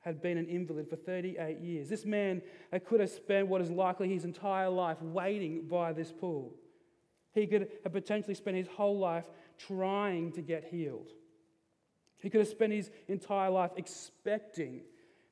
had 0.00 0.22
been 0.22 0.38
an 0.38 0.46
invalid 0.48 0.88
for 0.88 0.96
38 0.96 1.60
years. 1.60 1.88
This 1.88 2.04
man 2.04 2.40
could 2.86 3.00
have 3.00 3.10
spent 3.10 3.48
what 3.48 3.60
is 3.60 3.70
likely 3.70 4.08
his 4.08 4.24
entire 4.24 4.70
life 4.70 5.00
waiting 5.02 5.68
by 5.68 5.92
this 5.92 6.10
pool. 6.10 6.54
He 7.32 7.46
could 7.46 7.68
have 7.84 7.92
potentially 7.92 8.34
spent 8.34 8.56
his 8.56 8.66
whole 8.66 8.98
life 8.98 9.26
trying 9.58 10.32
to 10.32 10.42
get 10.42 10.64
healed. 10.64 11.10
He 12.18 12.30
could 12.30 12.40
have 12.40 12.48
spent 12.48 12.72
his 12.72 12.90
entire 13.08 13.50
life 13.50 13.70
expecting 13.76 14.80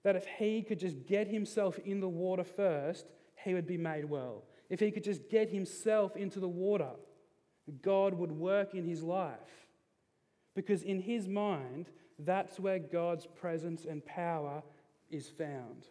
that 0.05 0.17
if 0.17 0.27
he 0.27 0.63
could 0.63 0.79
just 0.79 1.07
get 1.07 1.29
himself 1.29 1.79
in 1.79 2.01
the 2.01 2.09
water 2.09 2.45
first, 2.45 3.07
he 3.43 3.55
would 3.55 3.67
be 3.67 3.79
made 3.79 4.05
well. 4.05 4.45
If 4.71 4.81
he 4.81 4.91
could 4.91 5.05
just 5.05 5.29
get 5.29 5.49
himself 5.51 6.15
into 6.17 6.41
the 6.41 6.49
water, 6.49 6.91
God 7.83 8.15
would 8.15 8.33
work 8.33 8.75
in 8.75 8.85
his 8.85 9.03
life. 9.03 9.67
Because 10.55 10.83
in 10.83 11.01
his 11.01 11.27
mind, 11.27 11.87
that's 12.19 12.59
where 12.59 12.79
God's 12.79 13.27
presence 13.27 13.85
and 13.85 14.05
power 14.05 14.63
is 15.11 15.29
found. 15.29 15.89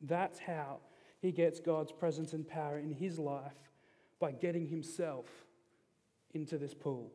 That's 0.00 0.38
how 0.38 0.78
he 1.20 1.32
gets 1.32 1.60
God's 1.60 1.92
presence 1.92 2.32
and 2.32 2.46
power 2.46 2.78
in 2.78 2.92
his 2.92 3.18
life 3.18 3.70
by 4.18 4.32
getting 4.32 4.66
himself 4.66 5.26
into 6.32 6.58
this 6.58 6.74
pool. 6.74 7.12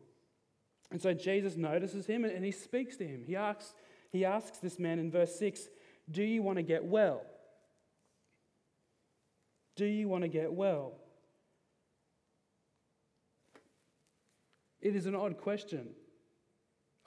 And 0.91 1.01
so 1.01 1.13
Jesus 1.13 1.55
notices 1.55 2.05
him 2.05 2.25
and 2.25 2.45
he 2.45 2.51
speaks 2.51 2.97
to 2.97 3.07
him. 3.07 3.23
He 3.25 3.35
asks, 3.35 3.73
he 4.11 4.25
asks 4.25 4.59
this 4.59 4.79
man 4.79 4.99
in 4.99 5.11
verse 5.11 5.37
6 5.37 5.67
Do 6.09 6.23
you 6.23 6.41
want 6.41 6.57
to 6.57 6.63
get 6.63 6.83
well? 6.83 7.23
Do 9.75 9.85
you 9.85 10.07
want 10.07 10.23
to 10.23 10.27
get 10.27 10.53
well? 10.53 10.93
It 14.81 14.95
is 14.95 15.05
an 15.05 15.15
odd 15.15 15.37
question. 15.37 15.89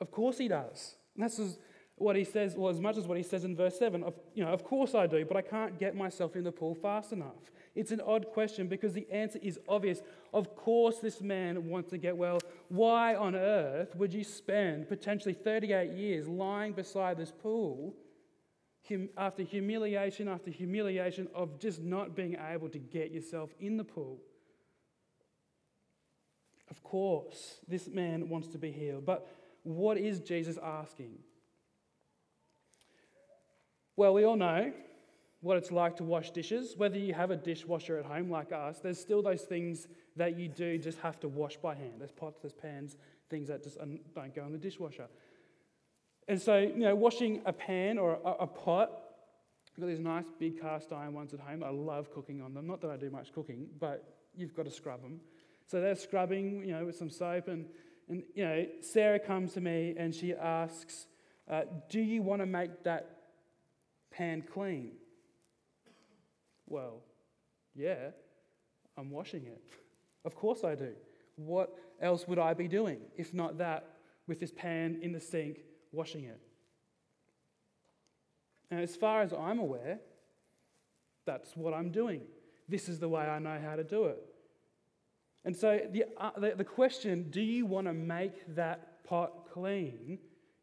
Of 0.01 0.11
course 0.11 0.39
he 0.39 0.49
does. 0.49 0.97
And 1.15 1.25
that's 1.25 1.41
what 1.97 2.17
he 2.17 2.25
says, 2.25 2.55
well, 2.57 2.71
as 2.71 2.81
much 2.81 2.97
as 2.97 3.07
what 3.07 3.17
he 3.17 3.23
says 3.23 3.45
in 3.45 3.57
verse 3.57 3.79
7. 3.79 4.03
Of, 4.03 4.15
you 4.35 4.45
know, 4.45 4.51
of 4.51 4.65
course 4.65 4.95
I 4.95 5.07
do, 5.07 5.25
but 5.25 5.37
I 5.37 5.43
can't 5.43 5.79
get 5.79 5.97
myself 5.97 6.37
in 6.37 6.45
the 6.45 6.53
pool 6.53 6.75
fast 6.75 7.13
enough. 7.13 7.51
It's 7.75 7.91
an 7.91 8.01
odd 8.01 8.27
question 8.33 8.67
because 8.69 8.93
the 8.93 9.07
answer 9.11 9.39
is 9.43 9.59
obvious. 9.69 10.01
Of 10.33 10.57
course, 10.57 10.99
this 10.99 11.21
man 11.21 11.69
wants 11.69 11.91
to 11.91 11.99
get 11.99 12.17
well. 12.17 12.39
Why 12.69 13.15
on 13.15 13.35
earth 13.35 13.95
would 13.97 14.13
you 14.13 14.25
spend 14.25 14.89
potentially 14.89 15.35
38 15.35 15.93
years 15.93 16.27
lying 16.29 16.73
beside 16.73 17.19
this 17.19 17.31
pool 17.31 17.95
hum, 18.89 19.09
after 19.17 19.43
humiliation 19.43 20.29
after 20.29 20.51
humiliation 20.51 21.29
of 21.35 21.59
just 21.59 21.81
not 21.83 22.15
being 22.15 22.37
able 22.53 22.69
to 22.69 22.79
get 22.79 23.11
yourself 23.11 23.51
in 23.61 23.77
the 23.77 23.85
pool? 23.85 24.19
Of 26.71 26.83
course, 26.83 27.61
this 27.67 27.89
man 27.89 28.29
wants 28.29 28.49
to 28.49 28.59
be 28.59 28.71
healed. 28.71 29.07
But 29.07 29.27
what 29.63 29.99
is 29.99 30.21
Jesus 30.21 30.59
asking? 30.63 31.19
Well, 33.97 34.15
we 34.15 34.25
all 34.25 34.37
know 34.37 34.73
what 35.41 35.57
it's 35.57 35.71
like 35.71 35.97
to 35.97 36.05
wash 36.05 36.31
dishes. 36.31 36.75
Whether 36.77 36.99
you 36.99 37.15
have 37.15 37.31
a 37.31 37.37
dishwasher 37.37 37.99
at 37.99 38.05
home 38.05 38.31
like 38.31 38.53
us, 38.53 38.79
there's 38.81 39.01
still 39.01 39.23
those 39.23 39.43
things 39.43 39.89
that 40.17 40.39
you 40.39 40.49
do 40.49 40.79
just 40.79 40.99
have 41.01 41.19
to 41.21 41.29
wash 41.29 41.57
by 41.57 41.75
hand. 41.75 41.95
There's 41.99 42.13
pots, 42.13 42.41
there's 42.41 42.53
pans, 42.53 42.97
things 43.31 43.49
that 43.49 43.63
just 43.63 43.79
don't 44.15 44.35
go 44.35 44.45
in 44.45 44.53
the 44.53 44.59
dishwasher. 44.59 45.07
And 46.27 46.41
so, 46.41 46.59
you 46.59 46.77
know, 46.77 46.95
washing 46.95 47.41
a 47.47 47.53
pan 47.53 47.99
or 47.99 48.19
a, 48.25 48.31
a 48.43 48.47
pot, 48.47 48.91
I've 49.75 49.81
got 49.81 49.87
these 49.87 50.01
nice 50.01 50.27
big 50.39 50.61
cast 50.61 50.93
iron 50.93 51.15
ones 51.15 51.33
at 51.33 51.41
home. 51.41 51.63
I 51.63 51.71
love 51.71 52.13
cooking 52.13 52.43
on 52.43 52.53
them. 52.53 52.67
Not 52.67 52.81
that 52.83 52.91
I 52.91 52.97
do 52.97 53.11
much 53.11 53.33
cooking, 53.33 53.67
but 53.79 54.17
you've 54.37 54.55
got 54.55 54.65
to 54.65 54.71
scrub 54.71 55.03
them. 55.03 55.21
So 55.67 55.81
they're 55.81 55.95
scrubbing, 55.95 56.65
you 56.65 56.73
know, 56.73 56.85
with 56.85 56.97
some 56.97 57.11
soap 57.11 57.49
and 57.49 57.67
and, 58.09 58.23
you 58.35 58.45
know, 58.45 58.67
Sarah 58.81 59.19
comes 59.19 59.53
to 59.55 59.61
me 59.61 59.95
and 59.97 60.15
she 60.15 60.35
asks, 60.35 61.07
uh, 61.51 61.63
Do 61.89 62.01
you 62.01 62.23
want 62.23 62.41
to 62.43 62.47
make 62.47 62.85
that 62.85 63.11
pan 64.11 64.43
clean? 64.43 64.93
Well, 66.67 67.01
yeah, 67.75 68.11
I'm 68.97 69.11
washing 69.11 69.45
it. 69.45 69.63
Of 70.25 70.35
course 70.35 70.63
I 70.63 70.75
do. 70.75 70.93
What 71.37 71.75
else 72.03 72.27
would 72.29 72.41
I 72.41 72.53
be 72.53 72.69
doing 72.69 72.99
if 73.17 73.33
not 73.33 73.57
that 73.59 73.87
with 74.27 74.41
this 74.41 74.51
pan 74.51 74.99
in 75.01 75.13
the 75.13 75.21
sink, 75.21 75.61
washing 75.91 76.25
it? 76.25 76.41
And 78.71 78.81
as 78.81 78.95
far 78.97 79.23
as 79.23 79.33
I'm 79.33 79.59
aware, 79.59 80.01
that's 81.25 81.57
what 81.57 81.73
I'm 81.73 81.91
doing. 81.91 82.23
This 82.69 82.89
is 82.89 82.99
the 82.99 83.09
way 83.09 83.23
I 83.23 83.39
know 83.39 83.59
how 83.65 83.77
to 83.77 83.85
do 83.85 84.07
it. 84.07 84.19
And 85.49 85.57
so 85.57 85.81
the, 85.91 86.05
uh, 86.19 86.33
the, 86.37 86.57
the 86.59 86.65
question, 86.65 87.31
do 87.31 87.41
you 87.41 87.65
want 87.65 87.87
to 87.87 87.95
make 87.95 88.55
that 88.55 89.03
pot 89.03 89.49
clean, 89.51 90.19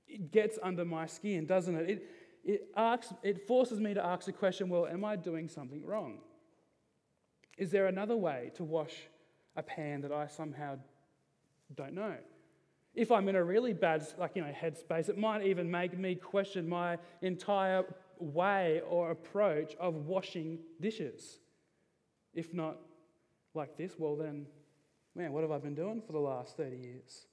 it 0.07 0.31
gets 0.31 0.59
under 0.61 0.85
my 0.85 1.07
skin, 1.07 1.47
doesn't 1.47 1.75
it? 1.75 1.89
It, 1.89 2.09
it, 2.43 2.67
asks, 2.77 3.11
it 3.23 3.47
forces 3.47 3.79
me 3.79 3.95
to 3.95 4.05
ask 4.05 4.27
the 4.27 4.31
question 4.31 4.69
well, 4.69 4.85
am 4.85 5.03
I 5.03 5.15
doing 5.15 5.49
something 5.49 5.83
wrong? 5.83 6.19
Is 7.57 7.71
there 7.71 7.87
another 7.87 8.15
way 8.15 8.51
to 8.57 8.63
wash 8.63 8.93
a 9.55 9.63
pan 9.63 10.01
that 10.01 10.11
I 10.11 10.27
somehow 10.27 10.77
don't 11.73 11.95
know? 11.95 12.13
If 12.93 13.11
I'm 13.11 13.27
in 13.27 13.35
a 13.35 13.43
really 13.43 13.73
bad, 13.73 14.05
like, 14.19 14.35
you 14.35 14.43
know, 14.43 14.53
headspace, 14.53 15.09
it 15.09 15.17
might 15.17 15.47
even 15.47 15.71
make 15.71 15.97
me 15.97 16.13
question 16.13 16.69
my 16.69 16.99
entire 17.23 17.85
way 18.19 18.83
or 18.87 19.09
approach 19.09 19.73
of 19.79 20.05
washing 20.05 20.59
dishes? 20.79 21.39
If 22.35 22.53
not 22.53 22.77
like 23.55 23.77
this, 23.77 23.95
well, 23.97 24.15
then, 24.15 24.45
man, 25.15 25.31
what 25.31 25.41
have 25.41 25.51
I 25.51 25.57
been 25.57 25.75
doing 25.75 26.01
for 26.05 26.11
the 26.11 26.19
last 26.19 26.57
30 26.57 26.75
years? 26.75 27.25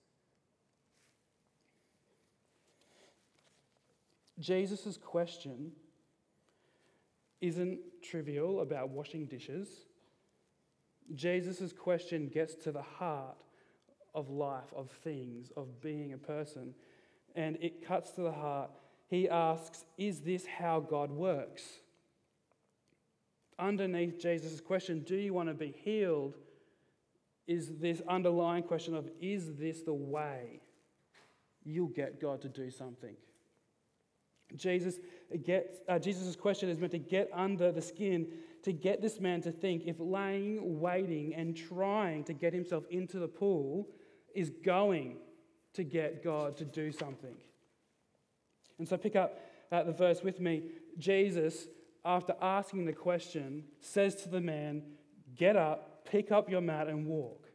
Jesus' 4.39 4.97
question 4.97 5.73
isn't 7.41 7.81
trivial 8.03 8.61
about 8.61 8.91
washing 8.91 9.27
dishes. 9.27 9.69
Jesus' 11.15 11.73
question 11.73 12.29
gets 12.29 12.55
to 12.55 12.73
the 12.73 12.83
heart 12.83 13.37
of 14.15 14.31
life, 14.31 14.73
of 14.75 14.91
things, 15.03 15.51
of 15.57 15.81
being 15.81 16.13
a 16.13 16.19
person, 16.19 16.75
and 17.35 17.57
it 17.61 17.87
cuts 17.87 18.13
to 18.13 18.23
the 18.23 18.33
heart. 18.33 18.71
He 19.09 19.29
asks, 19.29 19.85
Is 19.99 20.21
this 20.21 20.47
how 20.47 20.81
God 20.81 21.11
works? 21.11 21.63
Underneath 23.59 24.21
Jesus' 24.21 24.61
question, 24.61 25.01
Do 25.01 25.17
you 25.17 25.35
want 25.35 25.49
to 25.49 25.55
be 25.55 25.75
healed? 25.85 26.37
Is 27.47 27.79
this 27.81 28.01
underlying 28.09 28.63
question 28.63 28.95
of, 28.95 29.09
Is 29.21 29.55
this 29.57 29.83
the 29.83 29.95
way 29.95 30.61
you'll 31.65 31.89
get 31.89 32.21
God 32.21 32.43
to 32.43 32.49
do 32.49 32.71
something? 32.71 33.17
Jesus 34.57 34.97
gets, 35.45 35.79
uh, 35.89 35.99
Jesus' 35.99 36.37
question 36.37 36.69
is 36.69 36.79
meant 36.79 36.93
to 36.93 36.99
get 36.99 37.31
under 37.33 37.73
the 37.73 37.81
skin 37.81 38.29
to 38.63 38.73
get 38.73 39.03
this 39.03 39.19
man 39.19 39.41
to 39.43 39.51
think 39.51 39.85
if 39.87 39.97
laying, 39.99 40.81
waiting, 40.81 41.35
and 41.35 41.57
trying 41.57 42.23
to 42.25 42.33
get 42.33 42.53
himself 42.53 42.85
into 42.91 43.19
the 43.19 43.29
pool 43.29 43.89
is 44.35 44.51
going 44.65 45.17
to 45.75 45.85
get 45.85 46.23
God 46.23 46.57
to 46.59 46.65
do 46.65 46.93
something. 46.93 47.35
And 48.79 48.89
so 48.89 48.97
pick 48.97 49.17
up 49.17 49.41
uh, 49.71 49.83
the 49.83 49.93
verse 49.93 50.23
with 50.23 50.39
me. 50.39 50.65
Jesus, 50.99 51.67
after 52.05 52.35
asking 52.41 52.85
the 52.85 52.93
question, 52.93 53.65
says 53.81 54.15
to 54.23 54.29
the 54.29 54.41
man, 54.41 54.83
Get 55.35 55.57
up, 55.57 55.92
pick 56.05 56.33
up 56.33 56.51
your 56.51 56.61
mat, 56.61 56.89
and 56.89 57.07
walk. 57.07 57.49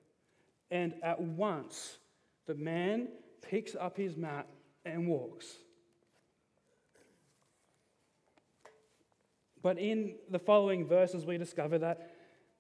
And 0.72 0.94
at 1.04 1.20
once, 1.20 1.98
the 2.46 2.56
man 2.56 3.10
picks 3.42 3.76
up 3.76 3.98
his 3.98 4.18
mat 4.18 4.48
and 4.86 5.08
walks. 5.08 5.46
But 9.62 9.78
in 9.78 10.16
the 10.30 10.40
following 10.40 10.86
verses, 10.86 11.26
we 11.26 11.38
discover 11.38 11.78
that 11.80 12.12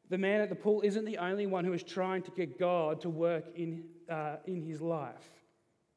the 0.09 0.17
man 0.17 0.41
at 0.41 0.49
the 0.49 0.55
pool 0.55 0.81
isn't 0.83 1.05
the 1.05 1.17
only 1.17 1.45
one 1.45 1.65
who 1.65 1.73
is 1.73 1.83
trying 1.83 2.21
to 2.23 2.31
get 2.31 2.57
God 2.57 3.01
to 3.01 3.09
work 3.09 3.45
in, 3.55 3.83
uh, 4.09 4.37
in 4.45 4.61
his 4.61 4.81
life. 4.81 5.29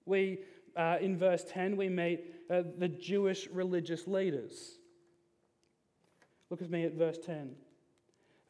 We, 0.04 0.40
uh, 0.76 0.98
in 1.00 1.16
verse 1.16 1.44
10, 1.48 1.76
we 1.76 1.88
meet 1.88 2.24
uh, 2.50 2.62
the 2.78 2.88
Jewish 2.88 3.48
religious 3.48 4.06
leaders. 4.06 4.78
Look 6.50 6.60
with 6.60 6.70
me 6.70 6.84
at 6.84 6.94
verse 6.94 7.18
10. 7.24 7.54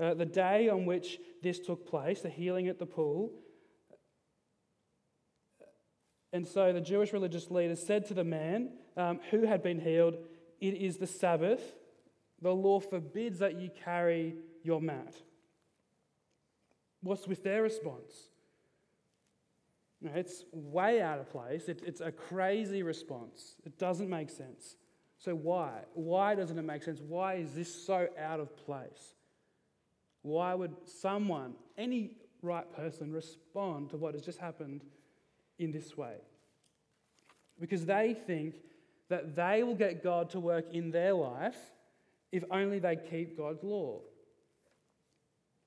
Uh, 0.00 0.14
the 0.14 0.24
day 0.24 0.68
on 0.68 0.86
which 0.86 1.18
this 1.42 1.58
took 1.58 1.86
place, 1.86 2.22
the 2.22 2.30
healing 2.30 2.68
at 2.68 2.78
the 2.78 2.86
pool, 2.86 3.32
and 6.32 6.46
so 6.46 6.72
the 6.72 6.80
Jewish 6.80 7.12
religious 7.12 7.50
leaders 7.50 7.84
said 7.84 8.06
to 8.06 8.14
the 8.14 8.24
man 8.24 8.70
um, 8.96 9.20
who 9.30 9.46
had 9.46 9.62
been 9.62 9.80
healed, 9.80 10.16
It 10.60 10.74
is 10.74 10.98
the 10.98 11.06
Sabbath. 11.06 11.62
The 12.40 12.52
law 12.54 12.80
forbids 12.80 13.40
that 13.40 13.60
you 13.60 13.70
carry 13.84 14.36
your 14.62 14.80
mat. 14.80 15.14
What's 17.02 17.26
with 17.26 17.42
their 17.42 17.62
response? 17.62 18.12
It's 20.02 20.44
way 20.52 21.02
out 21.02 21.18
of 21.18 21.28
place. 21.30 21.68
It, 21.68 21.82
it's 21.84 22.00
a 22.00 22.12
crazy 22.12 22.82
response. 22.82 23.56
It 23.66 23.78
doesn't 23.78 24.08
make 24.08 24.30
sense. 24.30 24.76
So, 25.18 25.34
why? 25.34 25.82
Why 25.92 26.34
doesn't 26.34 26.58
it 26.58 26.62
make 26.62 26.82
sense? 26.82 27.00
Why 27.00 27.34
is 27.34 27.52
this 27.54 27.86
so 27.86 28.08
out 28.18 28.40
of 28.40 28.56
place? 28.56 29.14
Why 30.22 30.54
would 30.54 30.74
someone, 30.86 31.54
any 31.78 32.16
right 32.42 32.70
person, 32.74 33.12
respond 33.12 33.90
to 33.90 33.96
what 33.96 34.14
has 34.14 34.22
just 34.22 34.38
happened 34.38 34.82
in 35.58 35.72
this 35.72 35.96
way? 35.96 36.16
Because 37.58 37.84
they 37.86 38.14
think 38.26 38.56
that 39.08 39.34
they 39.34 39.62
will 39.62 39.74
get 39.74 40.02
God 40.02 40.30
to 40.30 40.40
work 40.40 40.66
in 40.72 40.90
their 40.90 41.12
life 41.14 41.58
if 42.32 42.44
only 42.50 42.78
they 42.78 42.96
keep 42.96 43.36
God's 43.36 43.62
law. 43.62 44.00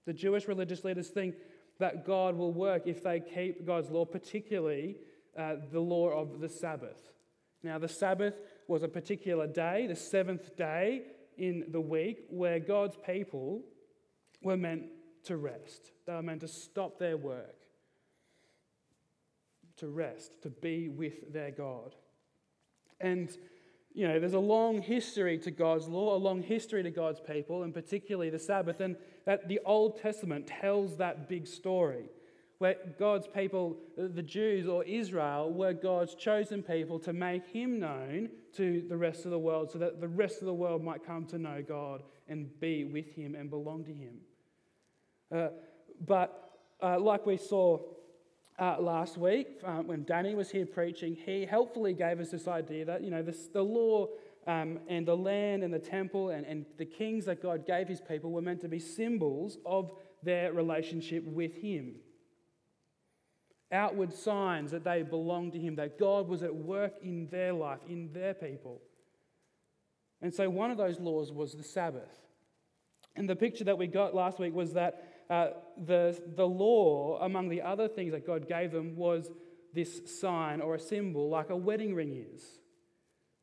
The 0.06 0.14
Jewish 0.14 0.48
religious 0.48 0.84
leaders 0.84 1.10
think 1.10 1.36
that 1.80 2.06
God 2.06 2.36
will 2.36 2.54
work 2.54 2.84
if 2.86 3.04
they 3.04 3.20
keep 3.20 3.66
God's 3.66 3.90
law, 3.90 4.06
particularly 4.06 4.98
uh, 5.38 5.56
the 5.72 5.80
law 5.80 6.10
of 6.10 6.40
the 6.40 6.50
Sabbath. 6.50 7.12
Now, 7.64 7.80
the 7.80 7.88
Sabbath 7.88 8.36
was 8.68 8.84
a 8.84 8.88
particular 8.88 9.48
day, 9.48 9.88
the 9.88 9.96
seventh 9.96 10.56
day 10.56 11.04
in 11.38 11.66
the 11.70 11.82
week, 11.82 12.26
where 12.30 12.60
God's 12.60 12.98
people 13.06 13.62
were 14.44 14.58
meant 14.58 14.84
to 15.26 15.38
rest. 15.38 15.92
They 16.06 16.14
were 16.14 16.22
meant 16.22 16.42
to 16.42 16.48
stop 16.48 17.00
their 17.00 17.18
work, 17.18 17.56
to 19.78 19.88
rest, 19.88 20.42
to 20.44 20.50
be 20.50 20.90
with 20.90 21.32
their 21.34 21.52
God. 21.52 21.96
And 23.00 23.36
you 23.94 24.08
know, 24.08 24.20
there's 24.20 24.34
a 24.34 24.40
long 24.40 24.82
history 24.82 25.38
to 25.40 25.52
God's 25.52 25.88
law, 25.88 26.16
a 26.16 26.18
long 26.18 26.42
history 26.42 26.82
to 26.82 26.90
God's 26.90 27.20
people, 27.20 27.64
and 27.64 27.74
particularly 27.74 28.32
the 28.32 28.40
Sabbath. 28.40 28.80
And 28.80 28.96
that 29.26 29.48
the 29.48 29.60
Old 29.66 30.02
Testament 30.02 30.48
tells 30.48 30.98
that 30.98 31.30
big 31.30 31.46
story 31.46 32.10
where 32.58 32.78
God's 32.98 33.28
people, 33.28 33.78
the 33.98 34.24
Jews 34.24 34.68
or 34.68 34.84
Israel, 34.86 35.52
were 35.52 35.74
God's 35.74 36.16
chosen 36.16 36.64
people 36.64 36.98
to 37.00 37.14
make 37.14 37.46
him 37.46 37.80
known 37.80 38.30
to 38.56 38.84
the 38.88 38.98
rest 38.98 39.26
of 39.26 39.32
the 39.32 39.40
world 39.40 39.72
so 39.72 39.80
that 39.80 40.00
the 40.00 40.08
rest 40.08 40.40
of 40.40 40.46
the 40.46 40.54
world 40.54 40.84
might 40.84 41.06
come 41.06 41.26
to 41.26 41.38
know 41.38 41.62
God 41.68 42.04
and 42.28 42.50
be 42.60 42.86
with 42.86 43.14
him 43.14 43.36
and 43.36 43.50
belong 43.50 43.84
to 43.86 43.94
him. 43.94 44.14
Uh, 45.32 45.50
but 46.06 46.58
uh, 46.82 47.00
like 47.00 47.26
we 47.26 47.38
saw 47.38 47.80
uh, 48.60 48.78
last 48.80 49.18
week 49.18 49.48
um, 49.64 49.88
when 49.88 50.04
Danny 50.04 50.36
was 50.36 50.52
here 50.52 50.66
preaching, 50.66 51.16
he 51.16 51.46
helpfully 51.46 51.94
gave 51.94 52.20
us 52.20 52.30
this 52.30 52.48
idea 52.48 52.86
that, 52.86 53.04
you 53.04 53.10
know, 53.10 53.24
this, 53.24 53.48
the 53.48 53.62
law 53.62 54.08
um, 54.46 54.80
and 54.88 55.08
the 55.08 55.16
land 55.16 55.64
and 55.64 55.74
the 55.74 55.80
temple 55.80 56.30
and, 56.30 56.46
and 56.46 56.66
the 56.78 56.86
kings 56.86 57.26
that 57.26 57.42
God 57.42 57.66
gave 57.66 57.88
his 57.88 58.02
people 58.02 58.32
were 58.32 58.42
meant 58.42 58.62
to 58.62 58.68
be 58.68 58.80
symbols 58.80 59.58
of 59.66 59.92
their 60.22 60.54
relationship 60.54 61.24
with 61.26 61.56
him. 61.56 61.96
Outward 63.72 64.14
signs 64.14 64.72
that 64.72 64.84
they 64.84 65.02
belonged 65.02 65.54
to 65.54 65.60
him, 65.60 65.76
that 65.78 65.98
God 65.98 66.28
was 66.28 66.44
at 66.44 66.54
work 66.54 66.94
in 67.02 67.28
their 67.32 67.54
life, 67.54 67.80
in 67.88 68.12
their 68.14 68.34
people. 68.34 68.82
And 70.22 70.34
so 70.34 70.50
one 70.50 70.70
of 70.70 70.78
those 70.78 71.00
laws 71.00 71.32
was 71.32 71.54
the 71.54 71.64
Sabbath. 71.64 72.20
And 73.16 73.30
the 73.30 73.36
picture 73.36 73.64
that 73.64 73.78
we 73.78 73.88
got 73.88 74.14
last 74.14 74.40
week 74.40 74.54
was 74.54 74.74
that 74.74 75.13
uh, 75.30 75.50
the, 75.86 76.22
the 76.36 76.48
law, 76.48 77.20
among 77.22 77.50
the 77.50 77.62
other 77.62 77.88
things 77.88 78.12
that 78.12 78.26
God 78.26 78.48
gave 78.48 78.72
them, 78.72 78.96
was 78.96 79.32
this 79.74 80.02
sign 80.20 80.62
or 80.62 80.76
a 80.76 80.80
symbol, 80.80 81.30
like 81.30 81.50
a 81.50 81.56
wedding 81.56 81.96
ring 81.96 82.26
is. 82.34 82.44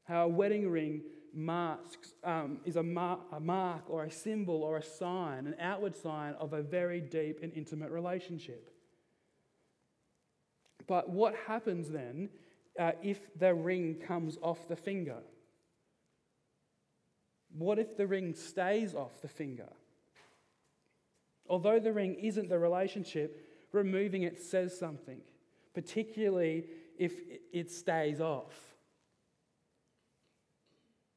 How 0.05 0.25
a 0.25 0.29
wedding 0.29 0.69
ring 0.71 1.03
masks, 1.35 2.15
um, 2.25 2.59
is 2.65 2.77
a, 2.77 2.83
mar- 2.83 3.21
a 3.33 3.41
mark 3.41 3.85
or 3.89 4.05
a 4.05 4.11
symbol 4.11 4.63
or 4.63 4.77
a 4.77 4.83
sign, 4.83 5.47
an 5.47 5.55
outward 5.61 5.97
sign 5.97 6.35
of 6.35 6.53
a 6.53 6.63
very 6.63 7.01
deep 7.01 7.39
and 7.43 7.53
intimate 7.55 7.91
relationship. 7.91 8.71
But 10.87 11.09
what 11.09 11.35
happens 11.47 11.89
then 11.89 12.31
uh, 12.79 12.93
if 13.03 13.21
the 13.39 13.55
ring 13.55 13.97
comes 14.07 14.39
off 14.43 14.69
the 14.69 14.77
finger? 14.77 15.19
What 17.57 17.79
if 17.79 17.97
the 17.97 18.07
ring 18.07 18.35
stays 18.35 18.95
off 18.95 19.21
the 19.23 19.29
finger? 19.29 19.69
Although 21.51 21.81
the 21.81 21.93
ring 21.93 22.15
isn't 22.15 22.49
the 22.49 22.61
relationship, 22.61 23.45
removing 23.73 24.23
it 24.23 24.41
says 24.41 24.79
something, 24.79 25.19
particularly 25.75 26.65
if 26.97 27.13
it 27.53 27.73
stays 27.73 28.21
off. 28.21 28.55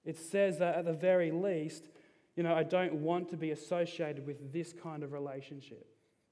It 0.03 0.17
says 0.17 0.57
that 0.57 0.75
at 0.75 0.85
the 0.85 0.93
very 0.93 1.31
least, 1.31 1.87
you 2.35 2.41
know, 2.41 2.55
I 2.55 2.63
don't 2.63 2.95
want 2.95 3.29
to 3.29 3.37
be 3.37 3.51
associated 3.51 4.25
with 4.25 4.51
this 4.51 4.73
kind 4.73 5.03
of 5.03 5.13
relationship, 5.13 5.85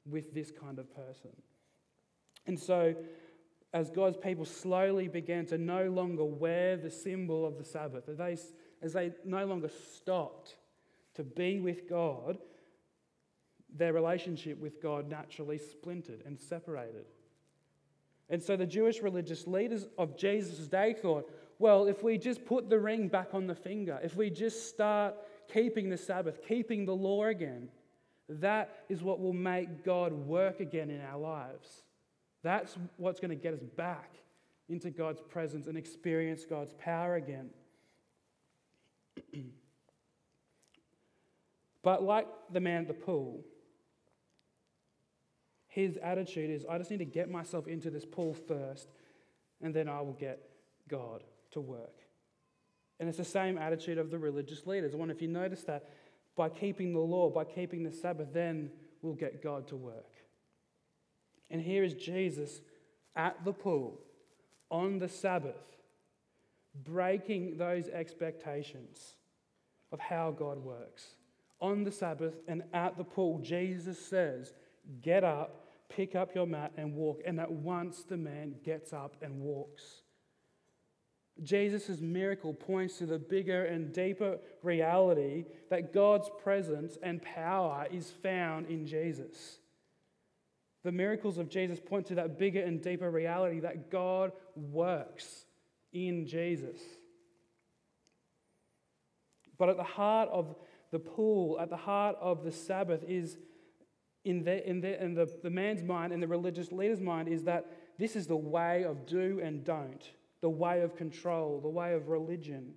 with 0.10 0.34
this 0.34 0.52
kind 0.52 0.80
of 0.80 0.94
person. 0.96 1.30
And 2.48 2.60
so, 2.60 2.96
as 3.72 3.92
God's 3.92 4.18
people 4.18 4.46
slowly 4.46 5.08
began 5.10 5.46
to 5.46 5.60
no 5.60 5.90
longer 5.90 6.26
wear 6.26 6.76
the 6.76 6.90
symbol 6.90 7.46
of 7.46 7.60
the 7.60 7.64
Sabbath, 7.64 8.10
as 8.10 8.18
they, 8.18 8.38
as 8.82 8.94
they 8.94 9.12
no 9.24 9.46
longer 9.46 9.70
stopped 9.94 10.56
to 11.14 11.24
be 11.24 11.60
with 11.60 11.88
God, 11.88 12.40
their 13.78 13.94
relationship 13.94 14.60
with 14.60 14.82
God 14.82 15.10
naturally 15.10 15.58
splintered 15.58 16.24
and 16.26 16.40
separated. 16.40 17.06
And 18.30 18.42
so 18.42 18.56
the 18.56 18.66
Jewish 18.66 19.02
religious 19.02 19.46
leaders 19.46 19.88
of 19.98 20.18
Jesus' 20.18 20.68
day 20.68 20.94
thought, 20.94 21.30
well, 21.60 21.86
if 21.86 22.02
we 22.02 22.18
just 22.18 22.46
put 22.46 22.70
the 22.70 22.80
ring 22.80 23.08
back 23.08 23.34
on 23.34 23.46
the 23.46 23.56
finger, 23.56 24.00
if 24.04 24.16
we 24.16 24.30
just 24.30 24.70
start 24.70 25.16
keeping 25.54 25.90
the 25.90 25.98
Sabbath, 25.98 26.40
keeping 26.48 26.86
the 26.86 26.96
law 26.96 27.26
again, 27.26 27.68
that 28.30 28.84
is 28.90 29.04
what 29.04 29.20
will 29.20 29.34
make 29.34 29.84
God 29.84 30.14
work 30.14 30.60
again 30.62 30.90
in 30.90 31.02
our 31.02 31.20
lives. 31.20 31.84
That's 32.44 32.78
what's 32.98 33.20
going 33.20 33.30
to 33.30 33.36
get 33.36 33.54
us 33.54 33.64
back 33.76 34.16
into 34.70 34.90
God's 34.90 35.22
presence 35.22 35.68
and 35.68 35.78
experience 35.78 36.46
God's 36.46 36.74
power 36.74 37.16
again. 37.16 37.50
but 41.84 42.02
like 42.02 42.28
the 42.52 42.62
man 42.62 42.84
at 42.84 42.88
the 42.88 42.94
pool, 42.94 43.44
his 45.72 45.96
attitude 46.04 46.50
is 46.50 46.66
I 46.70 46.78
just 46.78 46.92
need 46.92 46.98
to 46.98 47.06
get 47.06 47.32
myself 47.32 47.66
into 47.66 47.90
this 47.90 48.04
pool 48.04 48.34
first, 48.34 48.90
and 49.62 49.74
then 49.74 49.88
I 49.88 50.02
will 50.02 50.18
get 50.20 50.50
God 50.90 51.24
to 51.52 51.62
work. 51.62 51.96
And 53.00 53.08
it's 53.08 53.18
the 53.18 53.24
same 53.24 53.58
attitude 53.58 53.98
of 53.98 54.12
the 54.12 54.20
religious 54.20 54.68
leaders. 54.68 54.94
I 54.94 54.98
wonder 54.98 55.14
if 55.14 55.22
you 55.22 55.30
notice 55.30 55.64
that 55.64 55.88
by 56.36 56.50
keeping 56.50 56.92
the 56.92 57.00
law, 57.00 57.30
by 57.30 57.46
keeping 57.46 57.84
the 57.84 57.92
Sabbath, 57.92 58.34
then 58.34 58.70
we'll 59.02 59.14
get 59.14 59.42
God 59.42 59.66
to 59.70 59.78
work. 59.78 60.12
And 61.50 61.62
here 61.62 61.86
is 61.86 61.94
Jesus 61.94 62.60
at 63.16 63.46
the 63.46 63.54
pool 63.54 63.98
on 64.70 65.00
the 65.00 65.08
Sabbath, 65.08 65.78
breaking 66.84 67.56
those 67.56 67.88
expectations 67.88 69.16
of 69.94 70.02
how 70.02 70.32
God 70.32 70.58
works. 70.58 71.16
On 71.62 71.86
the 71.86 71.92
Sabbath 71.94 72.34
and 72.50 72.64
at 72.74 72.98
the 72.98 73.06
pool, 73.06 73.40
Jesus 73.40 73.98
says, 74.06 74.54
Get 75.02 75.24
up, 75.24 75.61
pick 75.95 76.15
up 76.15 76.34
your 76.34 76.47
mat, 76.47 76.71
and 76.77 76.95
walk. 76.95 77.21
And 77.25 77.39
at 77.39 77.51
once 77.51 78.04
the 78.04 78.17
man 78.17 78.56
gets 78.63 78.93
up 78.93 79.15
and 79.21 79.39
walks. 79.41 80.01
Jesus' 81.43 81.99
miracle 81.99 82.54
points 82.54 82.97
to 82.97 83.06
the 83.06 83.17
bigger 83.17 83.65
and 83.65 83.93
deeper 83.93 84.39
reality 84.62 85.45
that 85.69 85.93
God's 85.93 86.30
presence 86.43 86.97
and 87.01 87.21
power 87.21 87.88
is 87.91 88.12
found 88.12 88.67
in 88.67 88.86
Jesus. 88.86 89.60
The 90.84 90.91
miracles 90.91 91.38
of 91.38 91.49
Jesus 91.49 91.80
point 91.80 92.08
to 92.08 92.15
that 92.15 92.38
bigger 92.38 92.62
and 92.62 92.82
deeper 92.82 93.10
reality 93.10 93.60
that 93.62 93.89
God 93.89 94.32
works 94.56 95.45
in 95.93 96.25
Jesus. 96.25 96.80
But 99.58 99.69
at 99.69 99.77
the 99.77 99.84
heart 99.84 100.30
of 100.30 100.56
the 100.91 100.99
pool, 100.99 101.60
at 101.60 101.69
the 101.69 101.77
heart 101.77 102.17
of 102.19 102.43
the 102.43 102.51
Sabbath, 102.51 103.04
is 103.08 103.38
in, 104.24 104.44
the, 104.44 104.68
in, 104.70 104.82
the, 104.82 105.04
in 105.04 105.14
the, 105.14 105.30
the 105.42 105.50
man's 105.50 105.84
mind 105.84 106.14
and 106.14 106.22
the 106.22 106.28
religious 106.28 106.72
leader's 106.72 107.02
mind, 107.02 107.28
is 107.28 107.44
that 107.44 107.66
this 107.98 108.16
is 108.16 108.28
the 108.28 108.36
way 108.36 108.84
of 108.84 109.06
do 109.06 109.40
and 109.44 109.64
don't 109.64 110.12
the 110.42 110.50
way 110.50 110.82
of 110.82 110.96
control, 110.96 111.60
the 111.62 111.70
way 111.70 111.94
of 111.94 112.10
religion. 112.10 112.74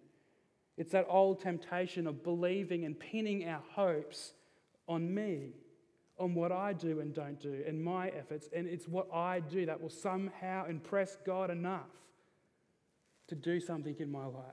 It's 0.77 0.93
that 0.93 1.07
old 1.09 1.41
temptation 1.41 2.07
of 2.07 2.23
believing 2.23 2.85
and 2.85 2.99
pinning 2.99 3.49
our 3.49 3.63
hopes 3.73 4.33
on 4.87 5.13
me, 5.13 5.55
on 6.19 6.35
what 6.35 6.53
I 6.53 6.75
do 6.75 7.01
and 7.01 7.15
don't 7.15 7.41
do, 7.41 7.65
and 7.67 7.83
my 7.83 8.09
efforts. 8.09 8.49
And 8.55 8.69
it's 8.69 8.87
what 8.87 9.13
I 9.13 9.41
do 9.41 9.67
that 9.67 9.81
will 9.81 9.91
somehow 9.91 10.67
impress 10.67 11.17
God 11.25 11.51
enough 11.51 11.91
to 13.29 13.35
do 13.35 13.59
something 13.61 13.97
in 13.99 14.11
my 14.13 14.27
life. 14.27 14.45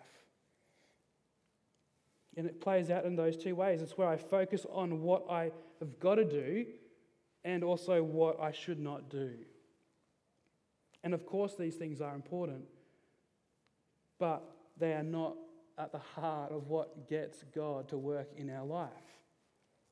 And 2.38 2.46
it 2.48 2.62
plays 2.62 2.90
out 2.90 3.04
in 3.04 3.18
those 3.18 3.36
two 3.36 3.56
ways. 3.56 3.82
It's 3.82 3.98
where 3.98 4.08
I 4.08 4.16
focus 4.16 4.66
on 4.72 5.02
what 5.02 5.26
I 5.30 5.52
have 5.80 6.00
got 6.00 6.16
to 6.16 6.24
do 6.24 6.66
and 7.44 7.64
also 7.64 8.04
what 8.04 8.40
I 8.40 8.52
should 8.52 8.80
not 8.80 9.10
do. 9.10 9.32
And 11.04 11.14
of 11.14 11.26
course, 11.26 11.56
these 11.56 11.76
things 11.76 12.02
are 12.02 12.14
important 12.14 12.66
but 14.22 14.44
they 14.78 14.94
are 14.94 15.04
not 15.04 15.36
at 15.80 15.92
the 15.92 15.98
heart 15.98 16.52
of 16.52 16.68
what 16.68 17.10
gets 17.10 17.44
God 17.56 17.90
to 17.90 17.98
work 17.98 18.30
in 18.38 18.52
our 18.52 18.64
life. 18.64 18.90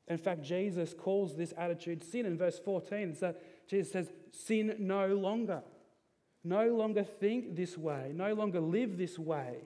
In 0.06 0.18
fact, 0.18 0.42
Jesus 0.42 0.94
calls 0.94 1.36
this 1.36 1.52
attitude 1.58 2.04
sin. 2.04 2.26
In 2.26 2.38
verse 2.38 2.56
14, 2.60 3.10
it's 3.10 3.20
that 3.20 3.42
Jesus 3.68 3.92
says, 3.92 4.12
Sin 4.30 4.76
no 4.78 5.08
longer. 5.08 5.62
No 6.44 6.68
longer 6.68 7.02
think 7.02 7.56
this 7.56 7.76
way. 7.76 8.12
No 8.14 8.32
longer 8.34 8.60
live 8.60 8.96
this 8.96 9.18
way 9.18 9.56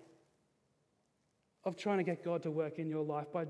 of 1.62 1.76
trying 1.76 1.98
to 1.98 2.04
get 2.04 2.24
God 2.24 2.42
to 2.44 2.50
work 2.50 2.78
in 2.78 2.88
your 2.88 3.04
life 3.04 3.30
by 3.30 3.44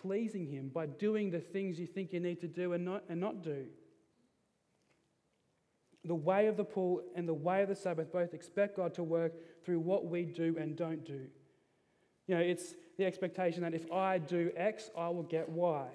pleasing 0.00 0.46
Him, 0.46 0.68
by 0.68 0.86
doing 0.86 1.30
the 1.30 1.40
things 1.40 1.78
you 1.78 1.86
think 1.86 2.12
you 2.12 2.20
need 2.20 2.40
to 2.40 2.48
do 2.48 2.72
and 2.72 2.84
not, 2.84 3.04
and 3.08 3.20
not 3.20 3.42
do 3.42 3.66
the 6.06 6.14
way 6.14 6.46
of 6.46 6.56
the 6.56 6.64
pool 6.64 7.02
and 7.14 7.28
the 7.28 7.34
way 7.34 7.62
of 7.62 7.68
the 7.68 7.74
Sabbath 7.74 8.12
both 8.12 8.32
expect 8.32 8.76
God 8.76 8.94
to 8.94 9.02
work 9.02 9.32
through 9.64 9.80
what 9.80 10.06
we 10.06 10.24
do 10.24 10.56
and 10.58 10.76
don't 10.76 11.04
do. 11.04 11.26
You 12.26 12.34
know, 12.36 12.40
it's 12.40 12.74
the 12.98 13.04
expectation 13.04 13.62
that 13.62 13.74
if 13.74 13.90
I 13.92 14.18
do 14.18 14.50
X, 14.56 14.90
I 14.96 15.08
will 15.08 15.24
get 15.24 15.48
Y. 15.48 15.86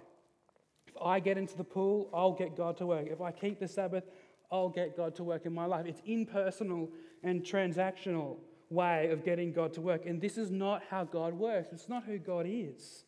If 0.87 0.93
I 1.01 1.19
get 1.19 1.37
into 1.37 1.55
the 1.55 1.63
pool, 1.63 2.09
I'll 2.13 2.33
get 2.33 2.55
God 2.57 2.77
to 2.77 2.85
work. 2.85 3.07
If 3.07 3.21
I 3.21 3.31
keep 3.31 3.59
the 3.59 3.67
Sabbath, 3.67 4.03
I'll 4.51 4.69
get 4.69 4.97
God 4.97 5.15
to 5.15 5.23
work 5.23 5.45
in 5.45 5.53
my 5.53 5.65
life. 5.65 5.85
It's 5.85 6.01
impersonal 6.05 6.89
and 7.23 7.41
transactional 7.41 8.37
way 8.69 9.09
of 9.09 9.23
getting 9.23 9.53
God 9.53 9.73
to 9.73 9.81
work. 9.81 10.05
And 10.05 10.19
this 10.19 10.37
is 10.37 10.51
not 10.51 10.83
how 10.89 11.05
God 11.05 11.33
works. 11.33 11.69
It's 11.71 11.89
not 11.89 12.03
who 12.03 12.17
God 12.17 12.45
is. 12.47 13.05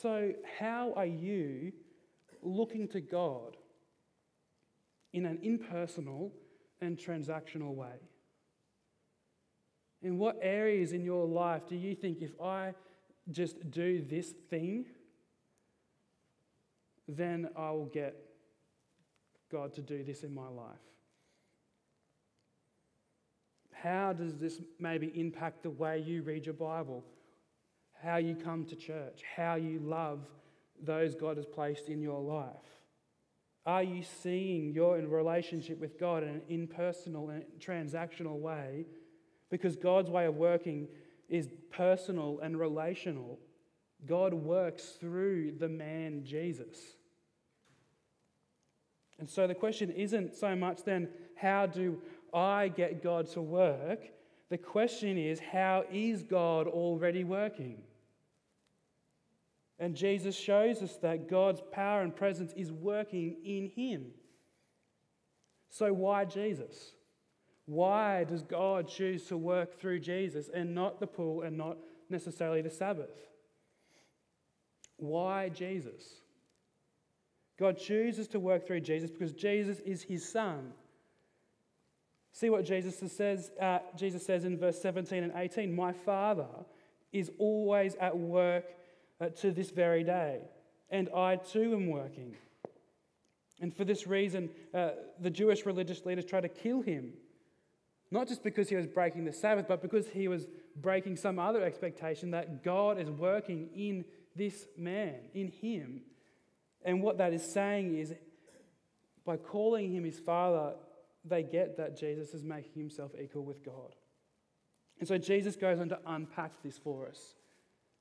So, 0.00 0.32
how 0.60 0.92
are 0.94 1.06
you 1.06 1.72
looking 2.40 2.86
to 2.88 3.00
God 3.00 3.56
in 5.12 5.26
an 5.26 5.40
impersonal 5.42 6.32
and 6.80 6.96
transactional 6.96 7.74
way? 7.74 7.96
In 10.00 10.16
what 10.18 10.38
areas 10.40 10.92
in 10.92 11.04
your 11.04 11.26
life 11.26 11.66
do 11.66 11.74
you 11.74 11.96
think 11.96 12.22
if 12.22 12.40
I 12.40 12.74
just 13.32 13.72
do 13.72 14.00
this 14.00 14.34
thing, 14.48 14.86
then 17.08 17.48
I 17.56 17.72
will 17.72 17.90
get 17.92 18.14
God 19.50 19.74
to 19.74 19.82
do 19.82 20.04
this 20.04 20.22
in 20.22 20.32
my 20.32 20.46
life? 20.46 20.76
How 23.72 24.12
does 24.12 24.36
this 24.36 24.60
maybe 24.78 25.10
impact 25.18 25.64
the 25.64 25.70
way 25.70 25.98
you 25.98 26.22
read 26.22 26.46
your 26.46 26.54
Bible? 26.54 27.04
How 28.02 28.16
you 28.16 28.34
come 28.34 28.64
to 28.66 28.76
church? 28.76 29.22
How 29.36 29.56
you 29.56 29.80
love 29.80 30.20
those 30.80 31.14
God 31.14 31.36
has 31.36 31.46
placed 31.46 31.88
in 31.88 32.00
your 32.00 32.20
life? 32.20 32.54
Are 33.66 33.82
you 33.82 34.02
seeing 34.22 34.72
your 34.72 34.96
relationship 34.96 35.78
with 35.78 35.98
God 35.98 36.22
in 36.22 36.28
an 36.30 36.42
impersonal 36.48 37.28
and 37.30 37.44
transactional 37.60 38.38
way? 38.38 38.86
Because 39.50 39.76
God's 39.76 40.10
way 40.10 40.26
of 40.26 40.36
working 40.36 40.88
is 41.28 41.48
personal 41.70 42.40
and 42.42 42.58
relational. 42.58 43.38
God 44.06 44.32
works 44.32 44.96
through 45.00 45.56
the 45.58 45.68
man 45.68 46.24
Jesus. 46.24 46.78
And 49.18 49.28
so 49.28 49.46
the 49.46 49.54
question 49.54 49.90
isn't 49.90 50.34
so 50.34 50.54
much 50.54 50.84
then, 50.84 51.08
how 51.34 51.66
do 51.66 52.00
I 52.32 52.68
get 52.68 53.02
God 53.02 53.26
to 53.32 53.42
work? 53.42 54.00
The 54.48 54.58
question 54.58 55.18
is, 55.18 55.40
how 55.40 55.84
is 55.92 56.22
God 56.22 56.68
already 56.68 57.24
working? 57.24 57.82
And 59.78 59.94
Jesus 59.94 60.36
shows 60.36 60.82
us 60.82 60.96
that 60.96 61.28
God's 61.28 61.62
power 61.72 62.02
and 62.02 62.14
presence 62.14 62.52
is 62.56 62.72
working 62.72 63.36
in 63.44 63.70
him. 63.74 64.06
So, 65.70 65.92
why 65.92 66.24
Jesus? 66.24 66.92
Why 67.66 68.24
does 68.24 68.42
God 68.42 68.88
choose 68.88 69.24
to 69.26 69.36
work 69.36 69.78
through 69.78 70.00
Jesus 70.00 70.48
and 70.52 70.74
not 70.74 71.00
the 71.00 71.06
pool 71.06 71.42
and 71.42 71.56
not 71.56 71.76
necessarily 72.08 72.62
the 72.62 72.70
Sabbath? 72.70 73.10
Why 74.96 75.50
Jesus? 75.50 76.02
God 77.58 77.78
chooses 77.78 78.26
to 78.28 78.40
work 78.40 78.66
through 78.66 78.80
Jesus 78.80 79.10
because 79.10 79.32
Jesus 79.32 79.80
is 79.80 80.02
his 80.02 80.26
son. 80.26 80.72
See 82.32 82.50
what 82.50 82.64
Jesus 82.64 82.96
says, 83.12 83.50
uh, 83.60 83.80
Jesus 83.96 84.24
says 84.24 84.44
in 84.44 84.56
verse 84.58 84.80
17 84.80 85.22
and 85.24 85.32
18 85.34 85.74
My 85.74 85.92
Father 85.92 86.48
is 87.12 87.30
always 87.38 87.96
at 87.96 88.16
work 88.16 88.64
uh, 89.20 89.28
to 89.40 89.50
this 89.50 89.70
very 89.70 90.04
day. 90.04 90.40
And 90.90 91.08
I 91.14 91.36
too 91.36 91.74
am 91.74 91.88
working. 91.88 92.36
And 93.60 93.76
for 93.76 93.84
this 93.84 94.06
reason, 94.06 94.50
uh, 94.72 94.90
the 95.20 95.30
Jewish 95.30 95.66
religious 95.66 96.04
leaders 96.06 96.24
tried 96.24 96.42
to 96.42 96.48
kill 96.48 96.80
him. 96.80 97.12
Not 98.10 98.28
just 98.28 98.42
because 98.42 98.68
he 98.68 98.76
was 98.76 98.86
breaking 98.86 99.24
the 99.24 99.32
Sabbath, 99.32 99.66
but 99.68 99.82
because 99.82 100.08
he 100.08 100.28
was 100.28 100.46
breaking 100.76 101.16
some 101.16 101.38
other 101.38 101.62
expectation 101.62 102.30
that 102.30 102.64
God 102.64 102.98
is 102.98 103.10
working 103.10 103.68
in 103.74 104.04
this 104.34 104.66
man, 104.76 105.16
in 105.34 105.48
him. 105.48 106.02
And 106.84 107.02
what 107.02 107.18
that 107.18 107.32
is 107.32 107.42
saying 107.42 107.96
is, 107.96 108.14
by 109.26 109.36
calling 109.36 109.92
him 109.92 110.04
his 110.04 110.18
father, 110.18 110.74
they 111.24 111.42
get 111.42 111.76
that 111.76 111.98
Jesus 111.98 112.32
is 112.32 112.42
making 112.42 112.72
himself 112.76 113.10
equal 113.20 113.44
with 113.44 113.62
God. 113.62 113.94
And 115.00 115.06
so 115.06 115.18
Jesus 115.18 115.56
goes 115.56 115.80
on 115.80 115.90
to 115.90 115.98
unpack 116.06 116.62
this 116.62 116.78
for 116.78 117.08
us 117.08 117.34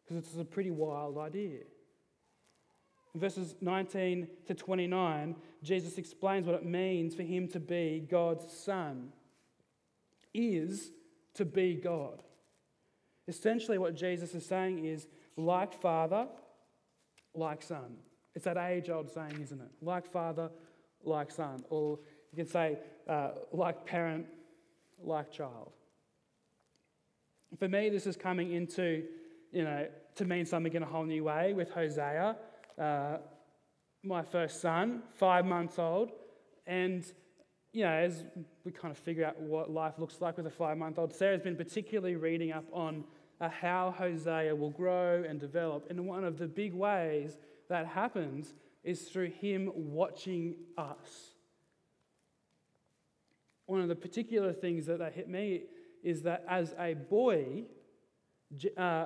because 0.08 0.24
it's 0.24 0.38
a 0.38 0.46
pretty 0.46 0.72
wild 0.72 1.17
idea. 1.17 1.60
In 3.13 3.20
verses 3.20 3.56
19 3.62 4.28
to 4.46 4.54
29, 4.54 5.36
Jesus 5.63 5.98
explains 5.98 6.46
what 6.46 6.56
it 6.56 6.65
means 6.65 7.15
for 7.15 7.24
him 7.24 7.48
to 7.50 7.60
be 7.60 8.06
God's 8.10 8.52
son, 8.52 9.10
is 10.34 10.91
to 11.34 11.46
be 11.46 11.76
God. 11.76 12.22
Essentially, 13.28 13.78
what 13.78 13.96
Jesus 13.96 14.34
is 14.34 14.46
saying 14.46 14.86
is 14.86 15.08
like 15.36 15.74
father, 15.82 16.28
like 17.34 17.62
son. 17.62 17.98
It's 18.36 18.46
that 18.46 18.58
age 18.58 18.89
old 18.89 19.12
saying, 19.12 19.39
isn't 19.41 19.60
it? 19.60 19.72
Like 19.82 20.12
father, 20.12 20.50
like 21.04 21.32
son. 21.32 21.63
Or 21.70 22.00
you 22.32 22.38
could 22.38 22.52
say 22.52 22.78
uh, 23.08 23.32
like 23.52 23.86
parent, 23.86 24.28
like 25.04 25.32
child. 25.32 25.72
For 27.58 27.67
me, 27.67 27.89
this 27.89 28.06
is 28.06 28.15
coming 28.15 28.52
into, 28.52 29.06
you 29.51 29.63
know, 29.63 29.88
to 30.15 30.25
mean 30.25 30.45
something 30.45 30.73
in 30.73 30.83
a 30.83 30.86
whole 30.86 31.05
new 31.05 31.23
way 31.23 31.53
with 31.53 31.69
Hosea, 31.71 32.36
uh, 32.79 33.17
my 34.03 34.23
first 34.23 34.62
son, 34.62 35.01
five 35.13 35.45
months 35.45 35.79
old. 35.79 36.12
And, 36.65 37.05
you 37.73 37.83
know, 37.83 37.91
as 37.91 38.23
we 38.63 38.71
kind 38.71 38.91
of 38.91 38.97
figure 38.97 39.25
out 39.25 39.39
what 39.39 39.69
life 39.69 39.93
looks 39.97 40.21
like 40.21 40.38
with 40.38 40.47
a 40.47 40.51
five 40.51 40.77
month 40.77 40.97
old, 40.97 41.13
Sarah's 41.13 41.41
been 41.41 41.55
particularly 41.55 42.15
reading 42.15 42.51
up 42.51 42.65
on 42.71 43.03
uh, 43.39 43.49
how 43.49 43.93
Hosea 43.97 44.55
will 44.55 44.71
grow 44.71 45.23
and 45.27 45.39
develop. 45.39 45.88
And 45.89 46.05
one 46.07 46.23
of 46.23 46.38
the 46.38 46.47
big 46.47 46.73
ways 46.73 47.38
that 47.69 47.86
happens 47.86 48.53
is 48.83 49.03
through 49.03 49.31
him 49.31 49.71
watching 49.75 50.55
us. 50.77 51.33
One 53.65 53.81
of 53.81 53.89
the 53.89 53.95
particular 53.95 54.53
things 54.53 54.86
that, 54.86 54.99
that 54.99 55.13
hit 55.13 55.27
me 55.29 55.63
is 56.03 56.21
that 56.21 56.45
as 56.47 56.73
a 56.79 56.93
boy, 56.93 57.63
uh, 58.77 59.05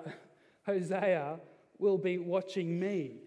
Hosea 0.65 1.39
will 1.77 1.97
be 1.97 2.17
watching 2.17 2.79
me. 2.79 3.21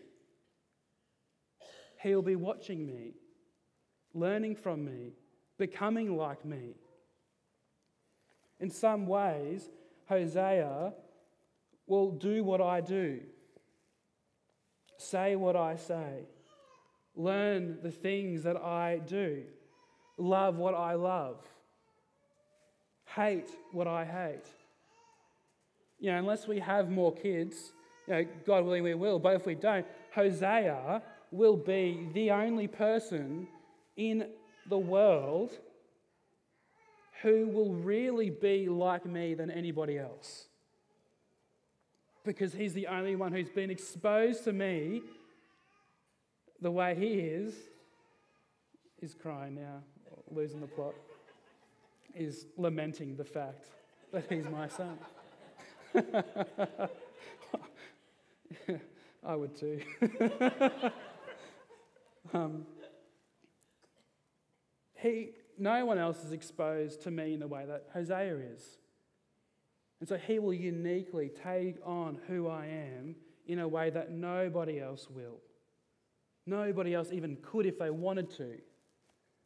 He'll 2.00 2.22
be 2.22 2.36
watching 2.36 2.86
me, 2.86 3.14
learning 4.12 4.56
from 4.56 4.84
me, 4.84 5.12
becoming 5.58 6.16
like 6.16 6.44
me. 6.44 6.74
In 8.60 8.70
some 8.70 9.06
ways, 9.06 9.68
Hosea 10.06 10.92
will 11.86 12.10
do 12.12 12.44
what 12.44 12.60
I 12.60 12.80
do, 12.80 13.20
say 14.96 15.34
what 15.36 15.56
I 15.56 15.76
say, 15.76 16.26
learn 17.16 17.78
the 17.82 17.90
things 17.90 18.42
that 18.44 18.56
I 18.56 19.00
do, 19.04 19.44
love 20.16 20.56
what 20.56 20.74
I 20.74 20.94
love, 20.94 21.40
hate 23.16 23.48
what 23.72 23.86
I 23.86 24.04
hate. 24.04 24.46
You 26.04 26.10
know, 26.10 26.18
unless 26.18 26.46
we 26.46 26.58
have 26.58 26.90
more 26.90 27.14
kids, 27.14 27.72
you 28.06 28.12
know, 28.12 28.26
God 28.44 28.66
willing 28.66 28.82
we 28.82 28.92
will, 28.92 29.18
but 29.18 29.36
if 29.36 29.46
we 29.46 29.54
don't, 29.54 29.86
Hosea 30.14 31.00
will 31.30 31.56
be 31.56 32.10
the 32.12 32.30
only 32.30 32.68
person 32.68 33.48
in 33.96 34.26
the 34.68 34.76
world 34.76 35.52
who 37.22 37.46
will 37.46 37.72
really 37.72 38.28
be 38.28 38.68
like 38.68 39.06
me 39.06 39.32
than 39.32 39.50
anybody 39.50 39.98
else. 39.98 40.44
Because 42.22 42.52
he's 42.52 42.74
the 42.74 42.86
only 42.88 43.16
one 43.16 43.32
who's 43.32 43.48
been 43.48 43.70
exposed 43.70 44.44
to 44.44 44.52
me 44.52 45.00
the 46.60 46.70
way 46.70 46.94
he 46.94 47.14
is. 47.14 47.54
He's 49.00 49.14
crying 49.14 49.54
now, 49.54 49.80
losing 50.30 50.60
the 50.60 50.66
plot. 50.66 50.92
Is 52.14 52.44
lamenting 52.58 53.16
the 53.16 53.24
fact 53.24 53.64
that 54.12 54.26
he's 54.28 54.44
my 54.44 54.68
son. 54.68 54.98
I 59.26 59.36
would 59.36 59.56
too. 59.56 59.80
um, 62.34 62.66
he, 64.96 65.30
no 65.58 65.84
one 65.86 65.98
else 65.98 66.24
is 66.24 66.32
exposed 66.32 67.02
to 67.02 67.10
me 67.10 67.34
in 67.34 67.40
the 67.40 67.46
way 67.46 67.64
that 67.66 67.86
Hosea 67.92 68.36
is. 68.54 68.78
And 70.00 70.08
so 70.08 70.16
he 70.16 70.38
will 70.38 70.54
uniquely 70.54 71.30
take 71.30 71.76
on 71.84 72.18
who 72.26 72.48
I 72.48 72.66
am 72.66 73.16
in 73.46 73.58
a 73.58 73.68
way 73.68 73.90
that 73.90 74.10
nobody 74.10 74.80
else 74.80 75.08
will. 75.08 75.40
Nobody 76.46 76.94
else 76.94 77.10
even 77.12 77.36
could 77.36 77.66
if 77.66 77.78
they 77.78 77.90
wanted 77.90 78.30
to. 78.36 78.56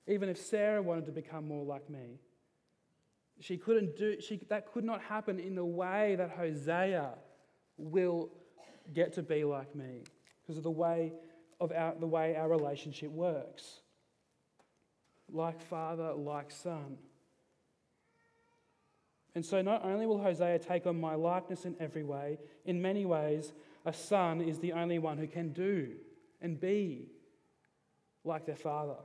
Even 0.06 0.28
if 0.28 0.38
Sarah 0.38 0.82
wanted 0.82 1.06
to 1.06 1.12
become 1.12 1.46
more 1.46 1.64
like 1.64 1.88
me. 1.90 2.18
She 3.40 3.56
couldn't 3.56 3.96
do 3.96 4.20
she, 4.20 4.40
that 4.48 4.72
could 4.72 4.84
not 4.84 5.00
happen 5.02 5.38
in 5.38 5.54
the 5.54 5.64
way 5.64 6.16
that 6.16 6.30
Hosea 6.30 7.10
will 7.76 8.30
get 8.92 9.12
to 9.14 9.22
be 9.22 9.44
like 9.44 9.74
me 9.74 10.02
because 10.42 10.56
of 10.56 10.64
the 10.64 10.70
way 10.70 11.12
of 11.60 11.72
our, 11.72 11.94
the 11.98 12.06
way 12.06 12.36
our 12.36 12.48
relationship 12.48 13.10
works. 13.10 13.80
Like 15.30 15.60
father, 15.60 16.12
like 16.14 16.50
son. 16.50 16.96
And 19.34 19.44
so, 19.44 19.62
not 19.62 19.84
only 19.84 20.06
will 20.06 20.20
Hosea 20.20 20.58
take 20.58 20.86
on 20.86 21.00
my 21.00 21.14
likeness 21.14 21.64
in 21.64 21.76
every 21.78 22.02
way, 22.02 22.38
in 22.64 22.80
many 22.80 23.04
ways, 23.04 23.52
a 23.84 23.92
son 23.92 24.40
is 24.40 24.58
the 24.58 24.72
only 24.72 24.98
one 24.98 25.18
who 25.18 25.26
can 25.26 25.52
do 25.52 25.92
and 26.40 26.58
be 26.58 27.08
like 28.24 28.46
their 28.46 28.56
father. 28.56 28.96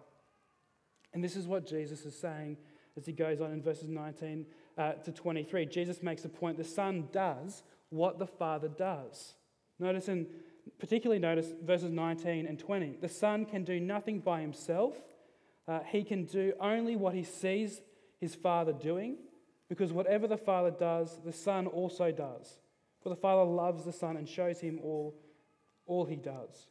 And 1.14 1.24
this 1.24 1.36
is 1.36 1.46
what 1.46 1.68
Jesus 1.68 2.06
is 2.06 2.18
saying 2.18 2.58
as 2.98 3.06
he 3.06 3.12
goes 3.12 3.42
on 3.42 3.52
in 3.52 3.62
verses 3.62 3.88
19 3.88 4.46
uh, 4.78 4.94
to 4.94 5.12
23. 5.12 5.66
Jesus 5.66 6.04
makes 6.04 6.22
the 6.22 6.30
point 6.30 6.58
the 6.58 6.64
son 6.64 7.08
does 7.12 7.64
what 7.90 8.20
the 8.20 8.28
father 8.28 8.68
does. 8.68 9.36
Notice 9.80 10.08
in 10.08 10.28
particularly 10.80 11.20
notice 11.20 11.54
verses 11.64 11.92
19 11.92 12.46
and 12.46 12.58
20. 12.58 12.98
The 13.02 13.10
son 13.10 13.46
can 13.46 13.64
do 13.64 13.80
nothing 13.80 14.20
by 14.20 14.42
himself. 14.42 14.94
Uh, 15.68 15.80
he 15.86 16.04
can 16.04 16.26
do 16.26 16.54
only 16.60 16.96
what 16.96 17.14
he 17.14 17.24
sees 17.24 17.82
his 18.20 18.36
father 18.36 18.74
doing, 18.74 19.18
because 19.70 19.92
whatever 19.92 20.28
the 20.28 20.38
father 20.38 20.72
does, 20.72 21.20
the 21.26 21.34
son 21.34 21.68
also 21.68 22.12
does. 22.12 22.60
For 23.02 23.10
the 23.10 23.16
father 23.16 23.44
loves 23.44 23.84
the 23.84 23.92
son 23.92 24.16
and 24.18 24.28
shows 24.28 24.60
him 24.60 24.80
all, 24.82 25.16
all 25.86 26.06
he 26.06 26.16
does. 26.16 26.68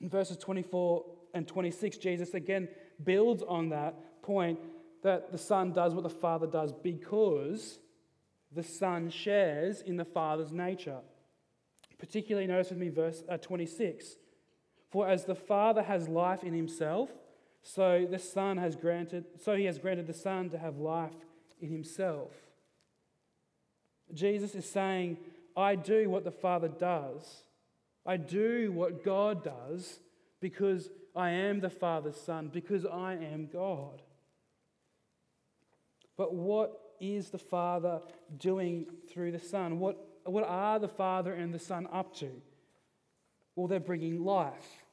In 0.00 0.08
verses 0.08 0.36
24 0.36 1.04
and 1.34 1.48
26, 1.48 1.96
Jesus 1.98 2.34
again 2.34 2.68
builds 3.02 3.42
on 3.42 3.70
that 3.70 4.22
point 4.22 4.58
that 5.02 5.32
the 5.32 5.38
son 5.38 5.72
does 5.72 5.94
what 5.94 6.02
the 6.02 6.08
father 6.08 6.46
does 6.46 6.72
because 6.72 7.78
the 8.52 8.62
son 8.62 9.10
shares 9.10 9.80
in 9.80 9.96
the 9.96 10.04
father's 10.04 10.52
nature. 10.52 11.00
Particularly, 11.98 12.46
notice 12.46 12.70
with 12.70 12.78
me 12.78 12.88
verse 12.88 13.22
uh, 13.28 13.36
26. 13.36 14.16
For 14.90 15.08
as 15.08 15.24
the 15.24 15.34
Father 15.34 15.82
has 15.82 16.08
life 16.08 16.44
in 16.44 16.54
himself, 16.54 17.10
so 17.62 18.06
the 18.08 18.18
Son 18.18 18.58
has 18.58 18.76
granted, 18.76 19.24
so 19.42 19.56
he 19.56 19.64
has 19.64 19.78
granted 19.78 20.06
the 20.06 20.14
Son 20.14 20.50
to 20.50 20.58
have 20.58 20.78
life 20.78 21.14
in 21.60 21.70
himself. 21.70 22.30
Jesus 24.12 24.54
is 24.54 24.70
saying, 24.70 25.16
I 25.56 25.74
do 25.74 26.08
what 26.10 26.22
the 26.24 26.30
Father 26.30 26.68
does. 26.68 27.42
I 28.06 28.18
do 28.18 28.70
what 28.70 29.02
God 29.02 29.42
does 29.42 29.98
because 30.40 30.90
I 31.14 31.30
am 31.30 31.60
the 31.60 31.70
Father's 31.70 32.20
Son, 32.20 32.50
because 32.52 32.84
I 32.84 33.14
am 33.14 33.48
God. 33.52 34.02
But 36.16 36.34
what 36.34 36.80
is 37.00 37.30
the 37.30 37.38
Father 37.38 38.00
doing 38.36 38.86
through 39.12 39.32
the 39.32 39.38
Son? 39.38 39.78
What, 39.78 39.96
what 40.24 40.44
are 40.44 40.78
the 40.78 40.88
Father 40.88 41.32
and 41.32 41.52
the 41.52 41.58
Son 41.58 41.88
up 41.92 42.14
to? 42.16 42.30
Well, 43.56 43.68
they're 43.68 43.80
bringing 43.80 44.24
life. 44.24 44.84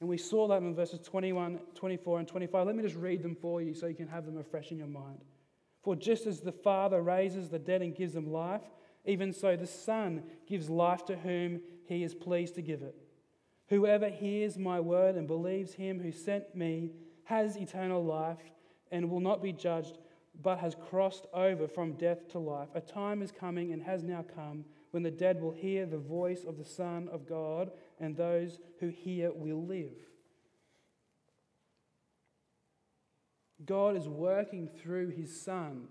And 0.00 0.08
we 0.08 0.18
saw 0.18 0.48
that 0.48 0.60
in 0.60 0.74
verses 0.74 1.00
21, 1.00 1.60
24, 1.74 2.18
and 2.18 2.28
25. 2.28 2.66
Let 2.66 2.76
me 2.76 2.82
just 2.82 2.96
read 2.96 3.22
them 3.22 3.34
for 3.34 3.62
you 3.62 3.72
so 3.74 3.86
you 3.86 3.94
can 3.94 4.08
have 4.08 4.26
them 4.26 4.38
afresh 4.38 4.70
in 4.70 4.78
your 4.78 4.86
mind. 4.86 5.20
For 5.82 5.96
just 5.96 6.26
as 6.26 6.40
the 6.40 6.52
Father 6.52 7.00
raises 7.00 7.48
the 7.48 7.58
dead 7.58 7.82
and 7.82 7.94
gives 7.94 8.14
them 8.14 8.30
life, 8.30 8.62
even 9.04 9.32
so 9.32 9.56
the 9.56 9.66
Son 9.66 10.22
gives 10.46 10.68
life 10.68 11.04
to 11.06 11.16
whom 11.16 11.60
he 11.86 12.02
is 12.02 12.14
pleased 12.14 12.54
to 12.56 12.62
give 12.62 12.82
it. 12.82 12.96
Whoever 13.68 14.08
hears 14.08 14.58
my 14.58 14.80
word 14.80 15.16
and 15.16 15.26
believes 15.26 15.74
him 15.74 16.00
who 16.00 16.12
sent 16.12 16.54
me 16.54 16.90
has 17.24 17.56
eternal 17.56 18.04
life 18.04 18.52
and 18.92 19.10
will 19.10 19.20
not 19.20 19.42
be 19.42 19.52
judged, 19.52 19.98
but 20.42 20.58
has 20.58 20.74
crossed 20.74 21.26
over 21.32 21.66
from 21.66 21.94
death 21.94 22.28
to 22.28 22.38
life. 22.38 22.68
A 22.74 22.80
time 22.80 23.22
is 23.22 23.32
coming 23.32 23.72
and 23.72 23.82
has 23.82 24.02
now 24.02 24.24
come 24.34 24.64
when 24.90 25.02
the 25.02 25.10
dead 25.10 25.40
will 25.40 25.52
hear 25.52 25.86
the 25.86 25.98
voice 25.98 26.44
of 26.44 26.56
the 26.56 26.64
Son 26.64 27.08
of 27.10 27.28
God, 27.28 27.72
and 27.98 28.16
those 28.16 28.60
who 28.78 28.88
hear 28.88 29.32
will 29.32 29.66
live. 29.66 29.96
God 33.64 33.96
is 33.96 34.08
working 34.08 34.68
through 34.68 35.08
his 35.08 35.40
Son 35.40 35.88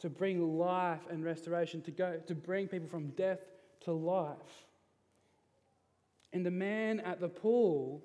to 0.00 0.08
bring 0.08 0.58
life 0.58 1.02
and 1.08 1.24
restoration, 1.24 1.82
to, 1.82 1.90
go, 1.90 2.20
to 2.26 2.34
bring 2.34 2.66
people 2.66 2.88
from 2.88 3.10
death 3.10 3.40
to 3.82 3.92
life. 3.92 4.66
And 6.32 6.46
the 6.46 6.50
man 6.50 7.00
at 7.00 7.20
the 7.20 7.28
pool 7.28 8.02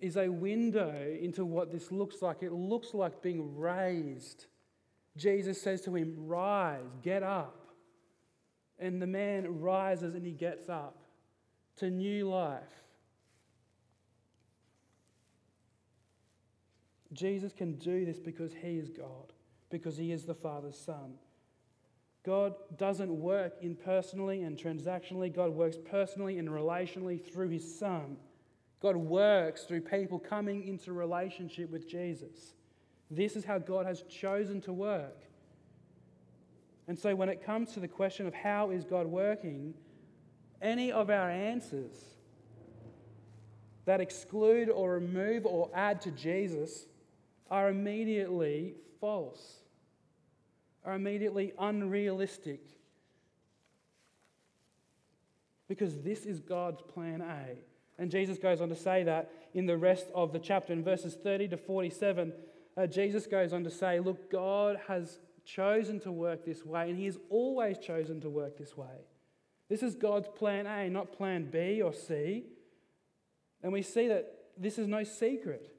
is 0.00 0.16
a 0.16 0.28
window 0.28 0.94
into 1.20 1.44
what 1.44 1.72
this 1.72 1.90
looks 1.90 2.20
like. 2.20 2.42
It 2.42 2.52
looks 2.52 2.92
like 2.92 3.22
being 3.22 3.56
raised. 3.56 4.46
Jesus 5.16 5.60
says 5.60 5.80
to 5.82 5.94
him, 5.94 6.14
Rise, 6.18 6.98
get 7.02 7.22
up. 7.22 7.68
And 8.78 9.00
the 9.00 9.06
man 9.06 9.60
rises 9.60 10.14
and 10.14 10.26
he 10.26 10.32
gets 10.32 10.68
up 10.68 11.04
to 11.76 11.90
new 11.90 12.28
life. 12.28 12.62
Jesus 17.12 17.52
can 17.52 17.76
do 17.76 18.04
this 18.04 18.18
because 18.18 18.52
he 18.52 18.76
is 18.76 18.90
God, 18.90 19.32
because 19.70 19.96
he 19.96 20.10
is 20.10 20.24
the 20.24 20.34
Father's 20.34 20.76
Son. 20.76 21.14
God 22.24 22.54
doesn't 22.78 23.10
work 23.10 23.54
impersonally 23.60 24.42
and 24.42 24.56
transactionally, 24.56 25.34
God 25.34 25.50
works 25.50 25.76
personally 25.90 26.38
and 26.38 26.48
relationally 26.48 27.22
through 27.22 27.50
his 27.50 27.78
Son. 27.78 28.16
God 28.80 28.96
works 28.96 29.64
through 29.64 29.82
people 29.82 30.18
coming 30.18 30.66
into 30.66 30.92
relationship 30.92 31.70
with 31.70 31.88
Jesus. 31.88 32.54
This 33.10 33.36
is 33.36 33.44
how 33.44 33.58
God 33.58 33.84
has 33.86 34.02
chosen 34.02 34.60
to 34.62 34.72
work. 34.72 35.22
And 36.88 36.98
so, 36.98 37.14
when 37.14 37.28
it 37.28 37.44
comes 37.44 37.72
to 37.72 37.80
the 37.80 37.88
question 37.88 38.26
of 38.26 38.34
how 38.34 38.70
is 38.70 38.84
God 38.84 39.06
working, 39.06 39.74
any 40.60 40.92
of 40.92 41.10
our 41.10 41.30
answers 41.30 41.92
that 43.84 44.00
exclude 44.00 44.70
or 44.70 44.92
remove 44.94 45.44
or 45.44 45.70
add 45.74 46.00
to 46.02 46.10
Jesus 46.10 46.86
are 47.50 47.68
immediately 47.68 48.74
false, 49.00 49.63
are 50.84 50.94
immediately 50.94 51.52
unrealistic. 51.58 52.60
Because 55.68 55.98
this 56.00 56.26
is 56.26 56.40
God's 56.40 56.82
plan 56.82 57.20
A. 57.20 57.58
And 57.98 58.10
Jesus 58.10 58.38
goes 58.38 58.60
on 58.60 58.68
to 58.68 58.76
say 58.76 59.04
that 59.04 59.30
in 59.54 59.66
the 59.66 59.76
rest 59.76 60.06
of 60.14 60.32
the 60.32 60.38
chapter. 60.38 60.72
In 60.72 60.82
verses 60.82 61.14
30 61.14 61.48
to 61.48 61.56
47, 61.56 62.32
uh, 62.76 62.86
Jesus 62.86 63.26
goes 63.26 63.52
on 63.52 63.64
to 63.64 63.70
say, 63.70 64.00
Look, 64.00 64.30
God 64.30 64.78
has 64.88 65.20
chosen 65.44 66.00
to 66.00 66.10
work 66.10 66.44
this 66.44 66.64
way, 66.64 66.90
and 66.90 66.98
He 66.98 67.04
has 67.04 67.18
always 67.30 67.78
chosen 67.78 68.20
to 68.22 68.30
work 68.30 68.58
this 68.58 68.76
way. 68.76 69.06
This 69.68 69.82
is 69.82 69.94
God's 69.94 70.28
plan 70.28 70.66
A, 70.66 70.88
not 70.90 71.12
plan 71.12 71.48
B 71.50 71.80
or 71.82 71.92
C. 71.92 72.44
And 73.62 73.72
we 73.72 73.82
see 73.82 74.08
that 74.08 74.30
this 74.58 74.78
is 74.78 74.86
no 74.86 75.04
secret. 75.04 75.70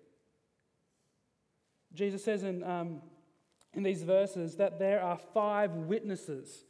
Jesus 1.94 2.24
says 2.24 2.44
in, 2.44 2.64
um, 2.64 3.02
in 3.76 3.84
these 3.84 4.04
verses 4.04 4.56
that 4.56 4.80
there 4.80 5.02
are 5.02 5.20
five 5.34 5.72
witnesses, 5.72 6.64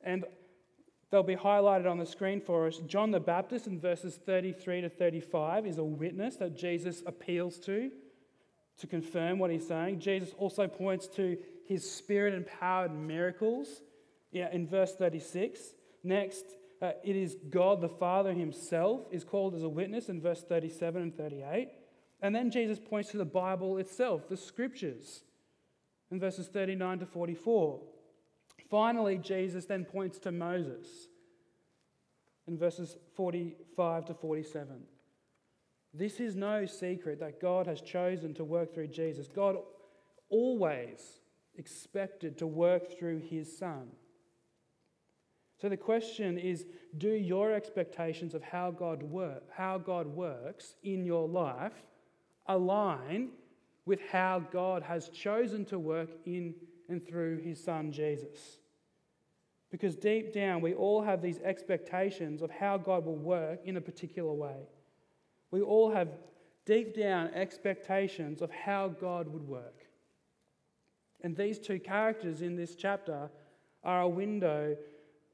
and 0.00 0.24
they'll 1.10 1.22
be 1.22 1.36
highlighted 1.36 1.90
on 1.90 1.98
the 1.98 2.06
screen 2.06 2.40
for 2.40 2.66
us. 2.66 2.78
John 2.86 3.10
the 3.10 3.20
Baptist 3.20 3.66
in 3.66 3.80
verses 3.80 4.16
33 4.24 4.82
to 4.82 4.88
35 4.88 5.66
is 5.66 5.78
a 5.78 5.84
witness 5.84 6.36
that 6.36 6.56
Jesus 6.56 7.02
appeals 7.06 7.58
to 7.60 7.90
to 8.78 8.86
confirm 8.86 9.38
what 9.38 9.50
he's 9.50 9.66
saying. 9.66 10.00
Jesus 10.00 10.34
also 10.36 10.68
points 10.68 11.06
to 11.08 11.38
his 11.64 11.90
spirit 11.90 12.34
empowered 12.34 12.92
miracles 12.94 13.80
yeah, 14.32 14.48
in 14.52 14.66
verse 14.66 14.94
36. 14.94 15.60
Next, 16.04 16.44
uh, 16.82 16.92
it 17.02 17.16
is 17.16 17.36
God 17.48 17.80
the 17.80 17.88
Father 17.88 18.32
himself 18.32 19.06
is 19.10 19.24
called 19.24 19.54
as 19.54 19.62
a 19.62 19.68
witness 19.68 20.08
in 20.08 20.20
verse 20.20 20.42
37 20.42 21.02
and 21.02 21.16
38. 21.16 21.70
And 22.20 22.34
then 22.34 22.50
Jesus 22.50 22.78
points 22.78 23.10
to 23.10 23.18
the 23.18 23.24
Bible 23.24 23.78
itself, 23.78 24.28
the 24.28 24.36
scriptures, 24.36 25.22
in 26.10 26.20
verses 26.20 26.48
39 26.48 27.00
to 27.00 27.06
44. 27.06 27.80
Finally, 28.70 29.18
Jesus 29.18 29.64
then 29.64 29.84
points 29.84 30.18
to 30.20 30.32
Moses 30.32 31.08
in 32.46 32.58
verses 32.58 32.96
45 33.14 34.06
to 34.06 34.14
47. 34.14 34.82
This 35.92 36.20
is 36.20 36.36
no 36.36 36.66
secret 36.66 37.20
that 37.20 37.40
God 37.40 37.66
has 37.66 37.80
chosen 37.80 38.34
to 38.34 38.44
work 38.44 38.74
through 38.74 38.88
Jesus. 38.88 39.28
God 39.28 39.56
always 40.28 41.20
expected 41.56 42.36
to 42.38 42.46
work 42.46 42.98
through 42.98 43.20
his 43.20 43.56
Son. 43.56 43.88
So 45.58 45.68
the 45.68 45.76
question 45.76 46.38
is 46.38 46.66
do 46.98 47.08
your 47.08 47.52
expectations 47.52 48.34
of 48.34 48.42
how 48.42 48.70
God, 48.70 49.02
work, 49.02 49.44
how 49.54 49.78
God 49.78 50.06
works 50.06 50.74
in 50.82 51.04
your 51.04 51.26
life 51.26 51.72
align 52.46 53.30
with 53.86 54.00
how 54.10 54.40
God 54.52 54.82
has 54.82 55.08
chosen 55.08 55.64
to 55.66 55.78
work 55.78 56.10
in 56.26 56.54
and 56.88 57.06
through 57.06 57.38
his 57.38 57.62
son 57.62 57.90
Jesus? 57.92 58.58
Because 59.70 59.96
deep 59.96 60.32
down, 60.32 60.60
we 60.60 60.74
all 60.74 61.02
have 61.02 61.22
these 61.22 61.38
expectations 61.40 62.42
of 62.42 62.50
how 62.50 62.76
God 62.76 63.04
will 63.04 63.16
work 63.16 63.60
in 63.64 63.76
a 63.76 63.80
particular 63.80 64.32
way. 64.32 64.68
We 65.50 65.60
all 65.60 65.90
have 65.90 66.08
deep 66.64 66.96
down 66.96 67.28
expectations 67.28 68.42
of 68.42 68.50
how 68.50 68.88
God 68.88 69.28
would 69.28 69.46
work. 69.46 69.86
And 71.22 71.36
these 71.36 71.58
two 71.58 71.78
characters 71.78 72.42
in 72.42 72.56
this 72.56 72.74
chapter 72.74 73.30
are 73.82 74.02
a 74.02 74.08
window 74.08 74.76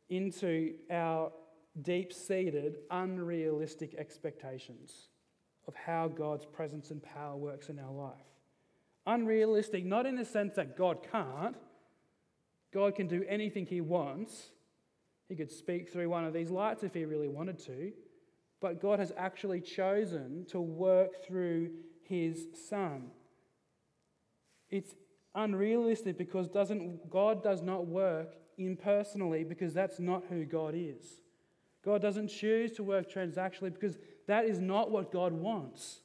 into 0.09 0.75
our 0.91 1.33
deep 1.81 2.12
seated, 2.12 2.77
unrealistic 2.91 3.95
expectations 3.95 5.09
of 5.67 5.75
how 5.75 6.09
God's 6.09 6.45
presence 6.45 6.91
and 6.91 7.03
power 7.03 7.37
works 7.37 7.69
in 7.69 7.79
our 7.79 7.93
life. 7.93 8.32
Unrealistic, 9.07 9.85
not 9.85 10.07
in 10.07 10.17
the 10.17 10.25
sense 10.25 10.55
that 10.55 10.77
God 10.77 10.99
can't, 11.11 11.57
God 12.73 12.95
can 12.95 13.07
do 13.07 13.25
anything 13.29 13.67
He 13.67 13.81
wants. 13.81 14.51
He 15.29 15.37
could 15.37 15.51
speak 15.51 15.91
through 15.91 16.09
one 16.09 16.25
of 16.25 16.33
these 16.33 16.51
lights 16.51 16.83
if 16.83 16.95
He 16.95 17.05
really 17.05 17.29
wanted 17.29 17.59
to, 17.61 17.93
but 18.61 18.81
God 18.81 18.99
has 18.99 19.12
actually 19.17 19.61
chosen 19.61 20.47
to 20.51 20.61
work 20.61 21.25
through 21.25 21.71
His 22.05 22.47
Son. 22.69 23.11
It's 24.71 24.95
unrealistic 25.35 26.17
because 26.17 26.49
doesn't, 26.49 27.11
God 27.11 27.43
does 27.43 27.62
not 27.62 27.87
work 27.87 28.35
impersonally 28.59 29.45
because 29.45 29.75
that's 29.75 29.99
not 29.99 30.25
who 30.29 30.45
God 30.45 30.75
is. 30.77 31.23
God 31.85 32.01
doesn't 32.01 32.29
choose 32.29 32.73
to 32.73 32.83
work 32.83 33.11
transactionally 33.11 33.73
because 33.73 33.99
that 34.27 34.45
is 34.45 34.61
not 34.61 34.91
what 34.91 35.12
God 35.12 35.33
wants. 35.33 36.01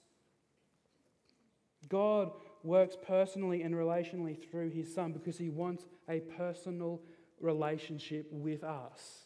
God 1.87 2.31
works 2.67 2.95
personally 3.01 3.63
and 3.63 3.73
relationally 3.73 4.37
through 4.51 4.69
his 4.69 4.93
Son 4.93 5.13
because 5.13 5.37
he 5.37 5.49
wants 5.49 5.85
a 6.07 6.19
personal 6.19 7.01
relationship 7.39 8.27
with 8.29 8.63
us. 8.63 9.23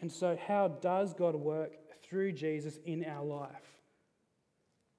And 0.00 0.10
so, 0.10 0.38
how 0.46 0.68
does 0.68 1.12
God 1.12 1.34
work 1.34 1.72
through 2.08 2.32
Jesus 2.32 2.78
in 2.86 3.04
our 3.04 3.24
life? 3.24 3.50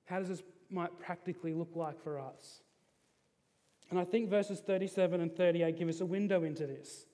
How 0.06 0.20
does 0.20 0.28
this 0.28 0.44
might 0.70 1.00
practically 1.00 1.54
look 1.54 1.76
like 1.76 2.04
for 2.04 2.20
us? 2.20 2.62
And 3.90 3.98
I 3.98 4.04
think 4.04 4.30
verses 4.30 4.60
37 4.60 5.22
and 5.22 5.36
38 5.36 5.80
give 5.80 5.90
us 5.90 6.02
a 6.02 6.06
window 6.06 6.44
into 6.44 6.68
this. 6.68 7.06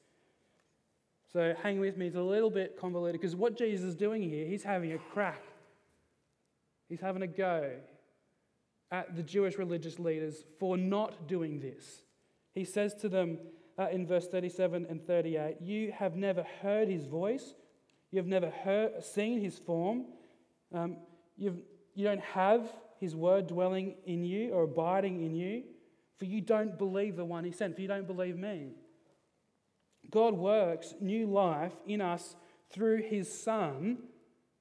So 1.32 1.54
hang 1.62 1.80
with 1.80 1.96
me, 1.98 2.08
it's 2.08 2.16
a 2.16 2.22
little 2.22 2.50
bit 2.50 2.80
convoluted 2.80 3.20
because 3.20 3.36
what 3.36 3.58
Jesus 3.58 3.86
is 3.86 3.96
doing 3.96 4.22
here, 4.24 4.46
he's 4.46 4.64
having 4.64 4.94
a 4.94 4.98
crack. 4.98 5.44
He's 6.88 7.02
having 7.02 7.24
a 7.24 7.28
go 7.28 7.72
at 8.92 9.16
the 9.16 9.24
Jewish 9.24 9.58
religious 9.58 10.00
leaders 10.00 10.44
for 10.60 10.78
not 10.78 11.28
doing 11.28 11.60
this. 11.60 12.04
He 12.54 12.64
says 12.64 12.94
to 12.96 13.10
them 13.10 13.40
uh, 13.78 13.88
in 13.92 14.08
verse 14.08 14.28
37 14.28 14.86
and 14.90 15.06
38 15.06 15.58
You 15.62 15.92
have 15.92 16.16
never 16.16 16.46
heard 16.62 16.88
his 16.88 17.06
voice, 17.06 17.56
you 18.12 18.18
have 18.18 18.28
never 18.28 18.50
heard, 18.50 19.04
seen 19.04 19.42
his 19.42 19.58
form, 19.58 20.06
um, 20.74 20.98
you've, 21.38 21.58
you 21.94 22.06
don't 22.06 22.22
have 22.22 22.72
his 23.00 23.16
word 23.16 23.48
dwelling 23.48 23.96
in 24.06 24.24
you 24.24 24.52
or 24.52 24.64
abiding 24.64 25.24
in 25.24 25.36
you. 25.36 25.64
For 26.18 26.26
you 26.26 26.40
don't 26.40 26.78
believe 26.78 27.18
the 27.18 27.26
one 27.26 27.44
he 27.44 27.52
sent, 27.52 27.76
for 27.76 27.82
you 27.82 27.90
don't 27.90 28.08
believe 28.08 28.38
me. 28.38 28.72
God 30.10 30.34
works 30.34 30.94
new 31.02 31.28
life 31.28 31.74
in 31.86 32.00
us 32.00 32.36
through 32.72 33.04
his 33.04 33.44
Son 33.44 33.98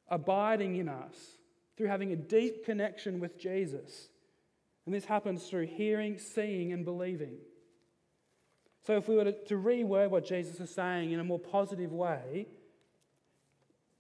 abiding 0.09 0.77
in 0.77 0.89
us, 0.89 1.39
through 1.77 1.89
having 1.89 2.13
a 2.13 2.17
deep 2.17 2.65
connection 2.65 3.21
with 3.21 3.39
Jesus. 3.39 4.09
And 4.87 4.95
this 4.95 5.05
happens 5.05 5.49
through 5.49 5.67
hearing, 5.67 6.19
seeing, 6.19 6.73
and 6.73 6.85
believing. 6.85 7.37
So, 8.87 8.97
if 8.97 9.09
we 9.09 9.17
were 9.17 9.33
to, 9.33 9.55
reword 9.55 10.11
what 10.11 10.27
Jesus 10.27 10.61
is 10.61 10.71
saying 10.75 11.13
in 11.13 11.21
a 11.21 11.25
more 11.25 11.39
positive 11.39 11.93
way, 11.93 12.47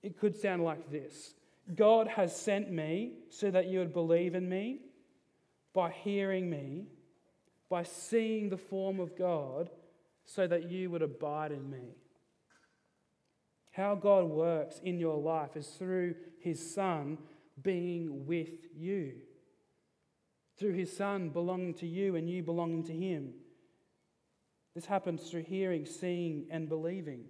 it 0.02 0.18
could 0.18 0.36
sound 0.36 0.62
like 0.62 0.90
this 0.90 1.34
God 1.74 2.06
has 2.08 2.36
sent 2.36 2.70
me 2.70 3.14
so 3.30 3.50
that 3.50 3.68
you 3.68 3.78
would 3.78 3.94
believe 3.94 4.34
in 4.34 4.48
me 4.48 4.80
by 5.72 5.90
hearing 5.90 6.50
me 6.50 6.86
by 7.68 7.82
seeing 7.82 8.50
the 8.50 8.56
form 8.56 9.00
of 9.00 9.16
God 9.16 9.70
so 10.24 10.46
that 10.46 10.70
you 10.70 10.90
would 10.90 11.02
abide 11.02 11.52
in 11.52 11.68
me. 11.68 11.96
How 13.72 13.94
God 13.94 14.26
works 14.26 14.80
in 14.84 15.00
your 15.00 15.16
life 15.16 15.56
is 15.56 15.66
through 15.66 16.14
His 16.38 16.74
Son 16.74 17.18
being 17.60 18.26
with 18.26 18.50
you, 18.76 19.14
through 20.58 20.72
His 20.72 20.94
Son 20.94 21.30
belonging 21.30 21.74
to 21.74 21.86
you 21.86 22.16
and 22.16 22.28
you 22.28 22.42
belonging 22.42 22.84
to 22.84 22.92
Him. 22.92 23.32
This 24.74 24.86
happens 24.86 25.30
through 25.30 25.44
hearing, 25.44 25.86
seeing, 25.86 26.46
and 26.50 26.68
believing. 26.68 27.26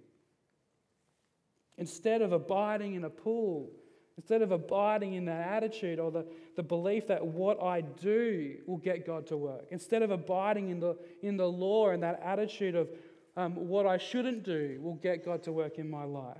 Instead 1.77 2.21
of 2.21 2.31
abiding 2.31 2.95
in 2.95 3.03
a 3.03 3.09
pool 3.09 3.71
Instead 4.17 4.41
of 4.41 4.51
abiding 4.51 5.13
in 5.13 5.25
that 5.25 5.45
attitude 5.45 5.99
or 5.99 6.09
the, 6.09 6.25
the 6.55 6.63
belief 6.63 7.07
that 7.07 7.25
what 7.25 7.61
I 7.61 7.81
do 7.81 8.55
will 8.65 8.77
get 8.77 9.05
God 9.05 9.27
to 9.27 9.37
work, 9.37 9.67
instead 9.71 10.03
of 10.03 10.11
abiding 10.11 10.69
in 10.69 10.79
the, 10.79 10.97
in 11.21 11.35
the 11.35 11.47
law 11.47 11.89
and 11.89 12.01
that 12.03 12.21
attitude 12.23 12.75
of 12.75 12.89
um, 13.35 13.67
what 13.67 13.85
I 13.85 13.97
shouldn't 13.97 14.43
do 14.43 14.79
will 14.81 14.95
get 14.95 15.25
God 15.25 15.43
to 15.43 15.51
work 15.51 15.79
in 15.79 15.89
my 15.89 16.05
life, 16.05 16.37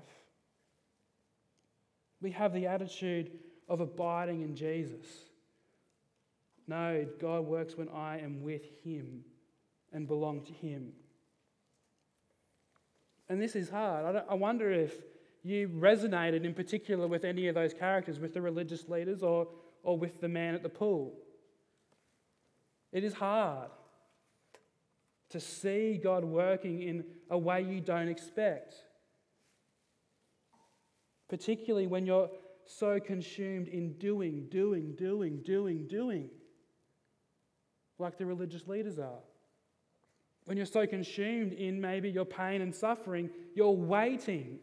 we 2.21 2.31
have 2.31 2.53
the 2.53 2.67
attitude 2.67 3.31
of 3.67 3.81
abiding 3.81 4.41
in 4.41 4.55
Jesus. 4.55 5.05
No, 6.68 7.05
God 7.20 7.45
works 7.45 7.78
when 7.78 7.89
I 7.89 8.20
am 8.20 8.41
with 8.41 8.63
Him 8.84 9.24
and 9.93 10.07
belong 10.07 10.41
to 10.45 10.53
Him. 10.53 10.93
And 13.30 13.41
this 13.41 13.55
is 13.55 13.70
hard. 13.70 14.16
I, 14.16 14.24
I 14.32 14.34
wonder 14.36 14.72
if 14.72 14.93
you 15.43 15.70
resonated 15.70 16.43
in 16.43 16.53
particular 16.53 17.07
with 17.07 17.24
any 17.24 17.47
of 17.47 17.55
those 17.55 17.74
characters, 17.74 18.20
with 18.20 18.34
the 18.34 18.41
religious 18.41 18.89
leaders 18.89 19.22
or, 19.22 19.47
or 19.84 19.97
with 19.97 20.22
the 20.22 20.28
man 20.28 20.55
at 20.55 20.63
the 20.63 20.70
pool. 20.70 21.13
It 22.91 23.03
is 23.03 23.13
hard. 23.13 23.70
to 25.30 25.39
see 25.39 25.99
God 26.01 26.24
working 26.24 26.82
in 26.82 27.03
a 27.30 27.38
way 27.38 27.61
you 27.61 27.82
don't 27.82 28.07
expect. 28.07 28.76
Particularly 31.28 31.88
when 31.88 32.05
you're 32.05 32.30
so 32.66 32.99
consumed 32.99 33.68
in 33.68 33.93
doing, 33.93 34.47
doing, 34.49 34.95
doing, 34.95 35.41
doing, 35.43 35.88
doing, 35.88 36.30
like 37.97 38.17
the 38.17 38.25
religious 38.25 38.67
leaders 38.67 38.99
are. 38.99 39.19
When 40.45 40.57
you're 40.57 40.65
so 40.65 40.85
consumed 40.85 41.53
in 41.53 41.81
maybe 41.81 42.09
your 42.09 42.25
pain 42.25 42.61
and 42.61 42.73
suffering, 42.73 43.29
you're 43.55 43.71
waiting. 43.71 44.59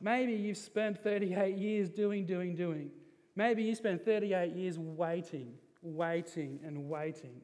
Maybe 0.00 0.32
you've 0.32 0.56
spent 0.56 1.02
38 1.02 1.56
years 1.56 1.90
doing, 1.90 2.24
doing, 2.24 2.54
doing. 2.54 2.90
Maybe 3.34 3.62
you 3.62 3.74
spent 3.74 4.04
38 4.04 4.54
years 4.54 4.78
waiting, 4.78 5.54
waiting, 5.82 6.60
and 6.64 6.88
waiting. 6.88 7.42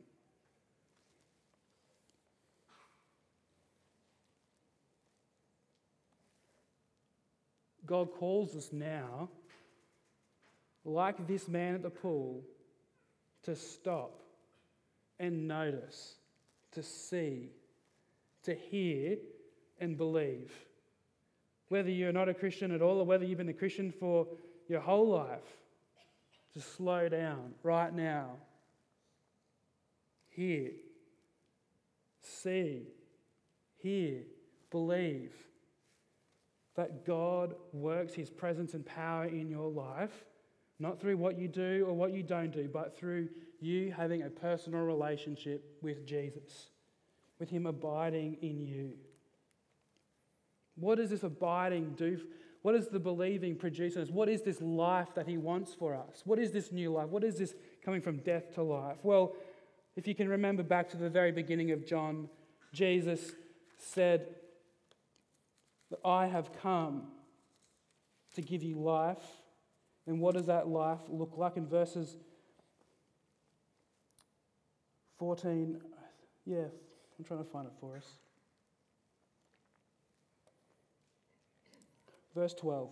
God 7.85 8.13
calls 8.13 8.57
us 8.57 8.71
now, 8.73 9.29
like 10.85 11.27
this 11.27 11.47
man 11.47 11.75
at 11.75 11.83
the 11.83 11.91
pool, 11.91 12.43
to 13.43 13.55
stop 13.55 14.23
and 15.23 15.47
notice, 15.47 16.17
to 16.73 16.83
see, 16.83 17.53
to 18.43 18.55
hear, 18.55 19.17
and 19.81 19.97
believe. 19.97 20.53
Whether 21.69 21.91
you're 21.91 22.13
not 22.13 22.29
a 22.29 22.35
Christian 22.35 22.73
at 22.73 22.83
all 22.83 22.99
or 22.99 23.07
whether 23.07 23.25
you've 23.25 23.39
been 23.39 23.49
a 23.49 23.55
Christian 23.55 23.93
for 23.93 24.27
your 24.69 24.81
whole 24.81 25.09
life, 25.09 25.57
to 26.55 26.61
slow 26.61 27.09
down 27.09 27.55
right 27.63 27.95
now. 27.95 28.33
Hear, 30.29 30.71
see, 32.21 32.89
hear, 33.77 34.23
believe 34.71 35.33
that 36.75 37.07
God 37.07 37.55
works 37.73 38.13
his 38.15 38.29
presence 38.29 38.75
and 38.75 38.85
power 38.85 39.27
in 39.27 39.51
your 39.51 39.71
life, 39.71 40.25
not 40.79 41.01
through 41.01 41.17
what 41.17 41.39
you 41.39 41.49
do 41.49 41.85
or 41.87 41.95
what 41.95 42.13
you 42.13 42.23
don't 42.23 42.51
do, 42.51 42.69
but 42.71 42.97
through 42.97 43.29
you 43.63 43.93
having 43.93 44.23
a 44.23 44.31
personal 44.31 44.81
relationship 44.81 45.65
with 45.81 46.07
Jesus, 46.07 46.71
with 47.39 47.51
him 47.51 47.67
abiding 47.67 48.39
in 48.43 48.61
you. 48.61 48.93
What 50.77 50.99
does 50.99 51.11
this 51.11 51.23
abiding 51.23 51.95
do? 51.97 52.21
What 52.63 52.73
does 52.73 52.89
the 52.89 53.01
believing 53.01 53.57
produce 53.57 53.97
in 53.97 54.03
us? 54.03 54.11
What 54.11 54.29
is 54.29 54.43
this 54.43 54.61
life 54.61 55.09
that 55.15 55.27
he 55.27 55.37
wants 55.37 55.75
for 55.75 55.95
us? 55.95 56.23
What 56.25 56.39
is 56.39 56.53
this 56.53 56.73
new 56.73 56.93
life? 56.93 57.09
What 57.09 57.25
is 57.25 57.37
this 57.37 57.55
coming 57.85 58.01
from 58.01 58.19
death 58.19 58.55
to 58.55 58.63
life? 58.63 58.99
Well, 59.03 59.35
if 59.97 60.07
you 60.07 60.15
can 60.15 60.29
remember 60.29 60.63
back 60.63 60.89
to 60.91 60.97
the 60.97 61.11
very 61.11 61.33
beginning 61.33 61.73
of 61.73 61.87
John, 61.87 62.29
Jesus 62.73 63.33
said, 63.79 64.27
that 65.91 66.01
I 66.05 66.27
have 66.27 66.51
come 66.63 67.09
to 68.35 68.41
give 68.41 68.63
you 68.63 68.81
life. 68.81 69.23
And 70.07 70.21
what 70.21 70.35
does 70.35 70.47
that 70.47 70.67
life 70.67 71.01
look 71.09 71.37
like? 71.37 71.57
In 71.57 71.67
verses 71.67 72.17
14, 75.23 75.81
yeah, 76.47 76.65
I'm 77.17 77.25
trying 77.25 77.45
to 77.45 77.49
find 77.49 77.69
it 77.69 77.73
for 77.81 77.97
us. 77.97 78.07
Verse 82.35 82.53
12. 82.55 82.91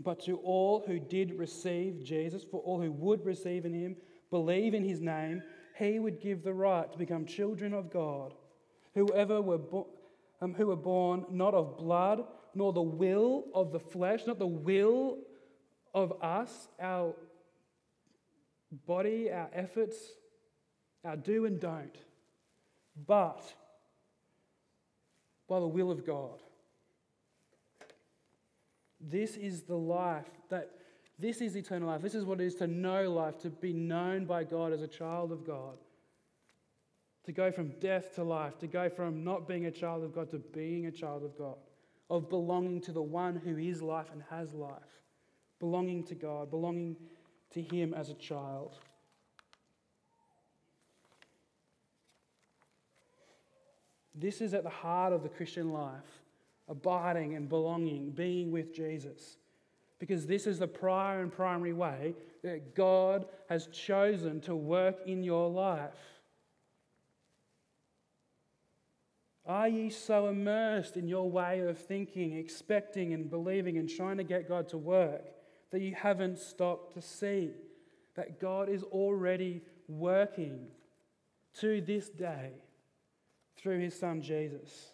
But 0.00 0.20
to 0.24 0.38
all 0.38 0.84
who 0.86 0.98
did 0.98 1.38
receive 1.38 2.02
Jesus, 2.02 2.44
for 2.50 2.62
all 2.62 2.80
who 2.80 2.90
would 2.92 3.26
receive 3.26 3.66
in 3.66 3.74
him, 3.74 3.96
believe 4.30 4.72
in 4.72 4.82
his 4.82 5.02
name, 5.02 5.42
he 5.78 5.98
would 5.98 6.18
give 6.18 6.42
the 6.42 6.54
right 6.54 6.90
to 6.90 6.96
become 6.96 7.26
children 7.26 7.74
of 7.74 7.92
God. 7.92 8.32
Whoever 8.94 9.42
were 9.42 9.58
born 9.58 9.84
um, 10.40 10.54
who 10.54 10.68
were 10.68 10.76
born 10.76 11.26
not 11.30 11.52
of 11.52 11.76
blood, 11.76 12.24
nor 12.54 12.72
the 12.72 12.80
will 12.80 13.44
of 13.52 13.70
the 13.70 13.80
flesh, 13.80 14.22
not 14.26 14.38
the 14.38 14.46
will 14.46 15.18
of 15.92 16.10
us, 16.22 16.68
our 16.80 17.14
body, 18.86 19.30
our 19.30 19.50
efforts, 19.52 19.96
our 21.04 21.16
do 21.16 21.46
and 21.46 21.60
don't, 21.60 21.96
but 23.06 23.42
by 25.48 25.60
the 25.60 25.66
will 25.66 25.90
of 25.90 26.06
God. 26.06 26.42
This 29.00 29.36
is 29.36 29.62
the 29.62 29.76
life 29.76 30.26
that 30.50 30.70
this 31.18 31.40
is 31.40 31.56
eternal 31.56 31.88
life. 31.88 32.02
This 32.02 32.14
is 32.14 32.24
what 32.24 32.40
it 32.40 32.46
is 32.46 32.54
to 32.56 32.66
know 32.66 33.10
life, 33.10 33.38
to 33.40 33.50
be 33.50 33.72
known 33.72 34.24
by 34.24 34.44
God 34.44 34.72
as 34.72 34.82
a 34.82 34.88
child 34.88 35.32
of 35.32 35.46
God 35.46 35.78
to 37.28 37.32
go 37.32 37.52
from 37.52 37.68
death 37.78 38.14
to 38.14 38.24
life, 38.24 38.58
to 38.58 38.66
go 38.66 38.88
from 38.88 39.22
not 39.22 39.46
being 39.46 39.66
a 39.66 39.70
child 39.70 40.02
of 40.02 40.14
God 40.14 40.30
to 40.30 40.38
being 40.38 40.86
a 40.86 40.90
child 40.90 41.22
of 41.22 41.36
God, 41.36 41.56
of 42.08 42.30
belonging 42.30 42.80
to 42.80 42.90
the 42.90 43.02
one 43.02 43.36
who 43.36 43.58
is 43.58 43.82
life 43.82 44.06
and 44.14 44.22
has 44.30 44.54
life, 44.54 45.02
belonging 45.60 46.02
to 46.04 46.14
God, 46.14 46.50
belonging 46.50 46.96
to 47.52 47.60
Him 47.60 47.92
as 47.92 48.08
a 48.08 48.14
child. 48.14 48.78
This 54.18 54.40
is 54.40 54.52
at 54.52 54.64
the 54.64 54.70
heart 54.70 55.12
of 55.12 55.22
the 55.22 55.28
Christian 55.28 55.72
life 55.72 56.22
abiding 56.68 57.34
and 57.34 57.48
belonging, 57.48 58.10
being 58.10 58.50
with 58.50 58.74
Jesus. 58.74 59.38
Because 59.98 60.26
this 60.26 60.46
is 60.46 60.58
the 60.58 60.68
prior 60.68 61.22
and 61.22 61.32
primary 61.32 61.72
way 61.72 62.14
that 62.42 62.74
God 62.74 63.26
has 63.48 63.66
chosen 63.68 64.40
to 64.42 64.54
work 64.54 64.96
in 65.06 65.22
your 65.22 65.48
life. 65.48 66.20
Are 69.46 69.66
ye 69.66 69.88
so 69.88 70.28
immersed 70.28 70.96
in 70.96 71.08
your 71.08 71.30
way 71.30 71.60
of 71.60 71.78
thinking, 71.78 72.36
expecting 72.36 73.14
and 73.14 73.30
believing 73.30 73.78
and 73.78 73.88
trying 73.88 74.18
to 74.18 74.24
get 74.24 74.46
God 74.46 74.68
to 74.68 74.78
work 74.78 75.24
that 75.70 75.80
you 75.80 75.94
haven't 75.94 76.38
stopped 76.38 76.94
to 76.94 77.02
see 77.02 77.50
that 78.14 78.40
God 78.40 78.68
is 78.68 78.82
already 78.82 79.62
working 79.88 80.66
to 81.60 81.80
this 81.80 82.08
day 82.10 82.52
through 83.58 83.80
his 83.80 83.98
son 83.98 84.22
Jesus? 84.22 84.92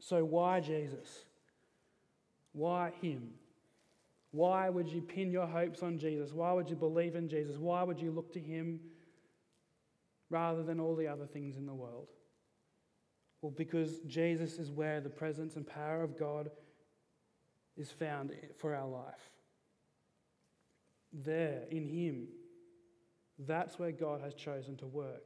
So, 0.00 0.24
why 0.24 0.60
Jesus? 0.60 1.24
Why 2.52 2.92
him? 3.00 3.30
Why 4.30 4.68
would 4.68 4.88
you 4.88 5.00
pin 5.00 5.30
your 5.30 5.46
hopes 5.46 5.82
on 5.82 5.98
Jesus? 5.98 6.32
Why 6.32 6.52
would 6.52 6.68
you 6.68 6.76
believe 6.76 7.14
in 7.14 7.28
Jesus? 7.28 7.56
Why 7.56 7.82
would 7.82 8.00
you 8.00 8.10
look 8.10 8.32
to 8.34 8.40
him 8.40 8.80
rather 10.28 10.62
than 10.62 10.80
all 10.80 10.96
the 10.96 11.08
other 11.08 11.26
things 11.26 11.56
in 11.56 11.66
the 11.66 11.74
world? 11.74 12.08
Well, 13.40 13.52
because 13.56 13.98
Jesus 14.06 14.58
is 14.58 14.70
where 14.70 15.00
the 15.00 15.10
presence 15.10 15.56
and 15.56 15.66
power 15.66 16.02
of 16.02 16.18
God 16.18 16.50
is 17.76 17.90
found 17.90 18.32
for 18.56 18.74
our 18.74 18.88
life. 18.88 19.30
There, 21.12 21.64
in 21.70 21.86
Him, 21.86 22.28
that's 23.38 23.78
where 23.78 23.92
God 23.92 24.20
has 24.20 24.34
chosen 24.34 24.76
to 24.76 24.86
work. 24.86 25.24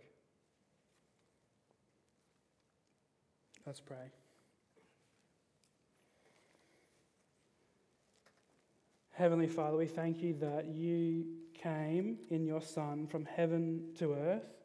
Let's 3.67 3.81
pray. 3.81 4.13
Heavenly 9.13 9.49
Father, 9.49 9.77
we 9.77 9.87
thank 9.87 10.23
you 10.23 10.35
that 10.41 10.69
you 10.69 11.27
came 11.55 12.19
in 12.31 12.47
your 12.47 12.63
Son 12.63 13.07
from 13.07 13.25
heaven 13.25 13.83
to 13.99 14.15
earth 14.15 14.59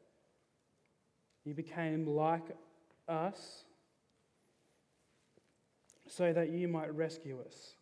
you 1.46 1.54
became 1.54 2.06
like 2.06 2.44
us 3.08 3.64
so 6.08 6.32
that 6.32 6.50
you 6.50 6.68
might 6.68 6.94
rescue 6.96 7.40
us, 7.46 7.74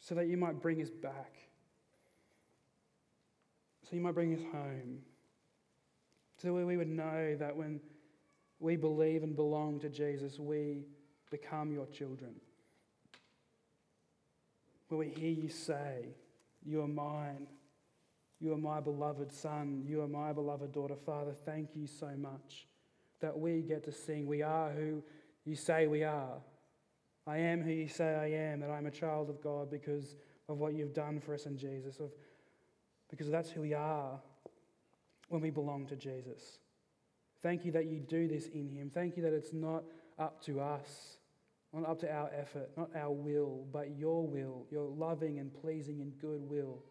so 0.00 0.14
that 0.14 0.26
you 0.26 0.36
might 0.36 0.60
bring 0.60 0.82
us 0.82 0.90
back, 0.90 1.34
so 3.88 3.94
you 3.94 4.02
might 4.02 4.14
bring 4.14 4.34
us 4.34 4.42
home, 4.52 4.98
so 6.42 6.52
we 6.52 6.76
would 6.76 6.88
know 6.88 7.36
that 7.38 7.56
when 7.56 7.80
we 8.58 8.74
believe 8.74 9.22
and 9.22 9.36
belong 9.36 9.78
to 9.80 9.88
Jesus, 9.88 10.38
we 10.38 10.84
become 11.30 11.72
your 11.72 11.86
children. 11.86 12.34
Where 14.88 14.98
we 14.98 15.08
hear 15.08 15.30
you 15.30 15.48
say, 15.48 16.08
You 16.64 16.82
are 16.82 16.88
mine. 16.88 17.46
You 18.40 18.52
are 18.52 18.58
my 18.58 18.80
beloved 18.80 19.32
son. 19.32 19.84
You 19.86 20.02
are 20.02 20.08
my 20.08 20.32
beloved 20.32 20.72
daughter. 20.72 20.96
Father, 20.96 21.32
thank 21.32 21.70
you 21.74 21.86
so 21.86 22.10
much 22.18 22.66
that 23.20 23.38
we 23.38 23.62
get 23.62 23.84
to 23.84 23.92
sing. 23.92 24.26
We 24.26 24.42
are 24.42 24.70
who 24.70 25.02
you 25.44 25.54
say 25.54 25.86
we 25.86 26.02
are. 26.02 26.38
I 27.26 27.38
am 27.38 27.62
who 27.62 27.70
you 27.70 27.88
say 27.88 28.14
I 28.14 28.30
am, 28.52 28.60
that 28.60 28.70
I'm 28.70 28.86
a 28.86 28.90
child 28.90 29.30
of 29.30 29.40
God 29.42 29.70
because 29.70 30.16
of 30.48 30.58
what 30.58 30.74
you've 30.74 30.94
done 30.94 31.20
for 31.20 31.34
us 31.34 31.46
in 31.46 31.56
Jesus, 31.56 31.98
of, 31.98 32.10
because 33.10 33.28
that's 33.30 33.50
who 33.50 33.60
we 33.60 33.74
are 33.74 34.20
when 35.28 35.40
we 35.40 35.50
belong 35.50 35.86
to 35.86 35.96
Jesus. 35.96 36.58
Thank 37.42 37.64
you 37.64 37.72
that 37.72 37.86
you 37.86 38.00
do 38.00 38.28
this 38.28 38.46
in 38.48 38.68
Him. 38.68 38.90
Thank 38.92 39.16
you 39.16 39.22
that 39.22 39.32
it's 39.32 39.52
not 39.52 39.84
up 40.18 40.42
to 40.44 40.60
us, 40.60 41.18
not 41.72 41.88
up 41.88 42.00
to 42.00 42.12
our 42.12 42.30
effort, 42.36 42.70
not 42.76 42.90
our 42.96 43.12
will, 43.12 43.66
but 43.72 43.96
your 43.96 44.26
will, 44.26 44.66
your 44.70 44.84
loving 44.84 45.38
and 45.38 45.52
pleasing 45.52 46.00
and 46.00 46.18
good 46.18 46.40
will 46.42 46.82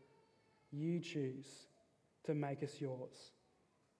you 0.72 0.99
choose 0.99 1.47
to 2.26 2.34
make 2.34 2.63
us 2.63 2.80
yours. 2.80 3.32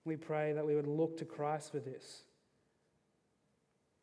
We 0.04 0.16
pray 0.16 0.52
that 0.52 0.64
we 0.64 0.76
would 0.76 0.86
look 0.86 1.16
to 1.18 1.24
Christ 1.24 1.72
for 1.72 1.80
this. 1.80 2.22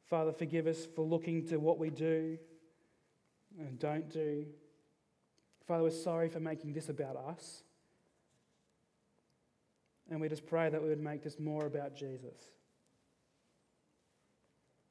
Father, 0.09 0.31
forgive 0.31 0.67
us 0.67 0.85
for 0.85 1.05
looking 1.05 1.47
to 1.47 1.57
what 1.57 1.79
we 1.79 1.89
do 1.89 2.37
and 3.57 3.79
don't 3.79 4.09
do. 4.09 4.45
Father, 5.67 5.83
we're 5.83 5.91
sorry 5.91 6.29
for 6.29 6.39
making 6.39 6.73
this 6.73 6.89
about 6.89 7.15
us. 7.15 7.63
And 10.13 10.21
we 10.21 10.29
just 10.29 10.45
pray 10.45 10.69
that 10.69 10.79
we 10.79 10.89
would 10.89 11.01
make 11.01 11.23
this 11.23 11.39
more 11.39 11.65
about 11.65 11.95
Jesus. 11.95 12.37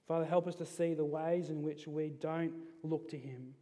Father, 0.09 0.25
help 0.25 0.49
us 0.49 0.57
to 0.57 0.67
see 0.67 0.95
the 0.95 1.05
ways 1.05 1.49
in 1.49 1.63
which 1.63 1.87
we 1.87 2.09
don't 2.09 2.53
look 2.83 3.09
to 3.11 3.17
Him. 3.17 3.55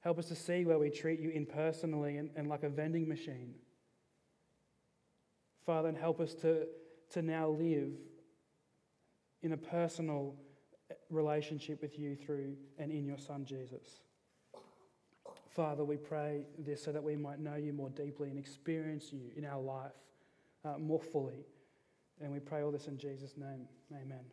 Help 0.00 0.18
us 0.18 0.28
to 0.28 0.34
see 0.34 0.64
where 0.64 0.78
we 0.78 0.88
treat 0.88 1.20
you 1.20 1.28
impersonally 1.28 2.16
and, 2.16 2.30
and 2.36 2.48
like 2.48 2.62
a 2.62 2.70
vending 2.70 3.06
machine. 3.06 3.52
Father, 5.66 5.90
and 5.90 5.98
help 5.98 6.20
us 6.20 6.32
to, 6.36 6.68
to 7.10 7.20
now 7.20 7.50
live 7.50 7.92
in 9.42 9.52
a 9.52 9.58
personal 9.58 10.34
relationship 11.10 11.82
with 11.82 11.98
you 11.98 12.16
through 12.16 12.56
and 12.78 12.90
in 12.90 13.04
your 13.04 13.18
Son, 13.18 13.44
Jesus. 13.44 14.00
Father, 15.54 15.84
we 15.84 15.96
pray 15.96 16.46
this 16.58 16.82
so 16.82 16.92
that 16.92 17.02
we 17.02 17.14
might 17.14 17.38
know 17.38 17.56
you 17.56 17.72
more 17.72 17.90
deeply 17.90 18.30
and 18.30 18.38
experience 18.38 19.12
you 19.12 19.30
in 19.36 19.44
our 19.44 19.60
life 19.60 19.92
uh, 20.64 20.78
more 20.78 21.00
fully. 21.00 21.44
And 22.20 22.32
we 22.32 22.38
pray 22.38 22.62
all 22.62 22.70
this 22.70 22.86
in 22.86 22.96
Jesus' 22.96 23.36
name. 23.36 23.66
Amen. 23.92 24.24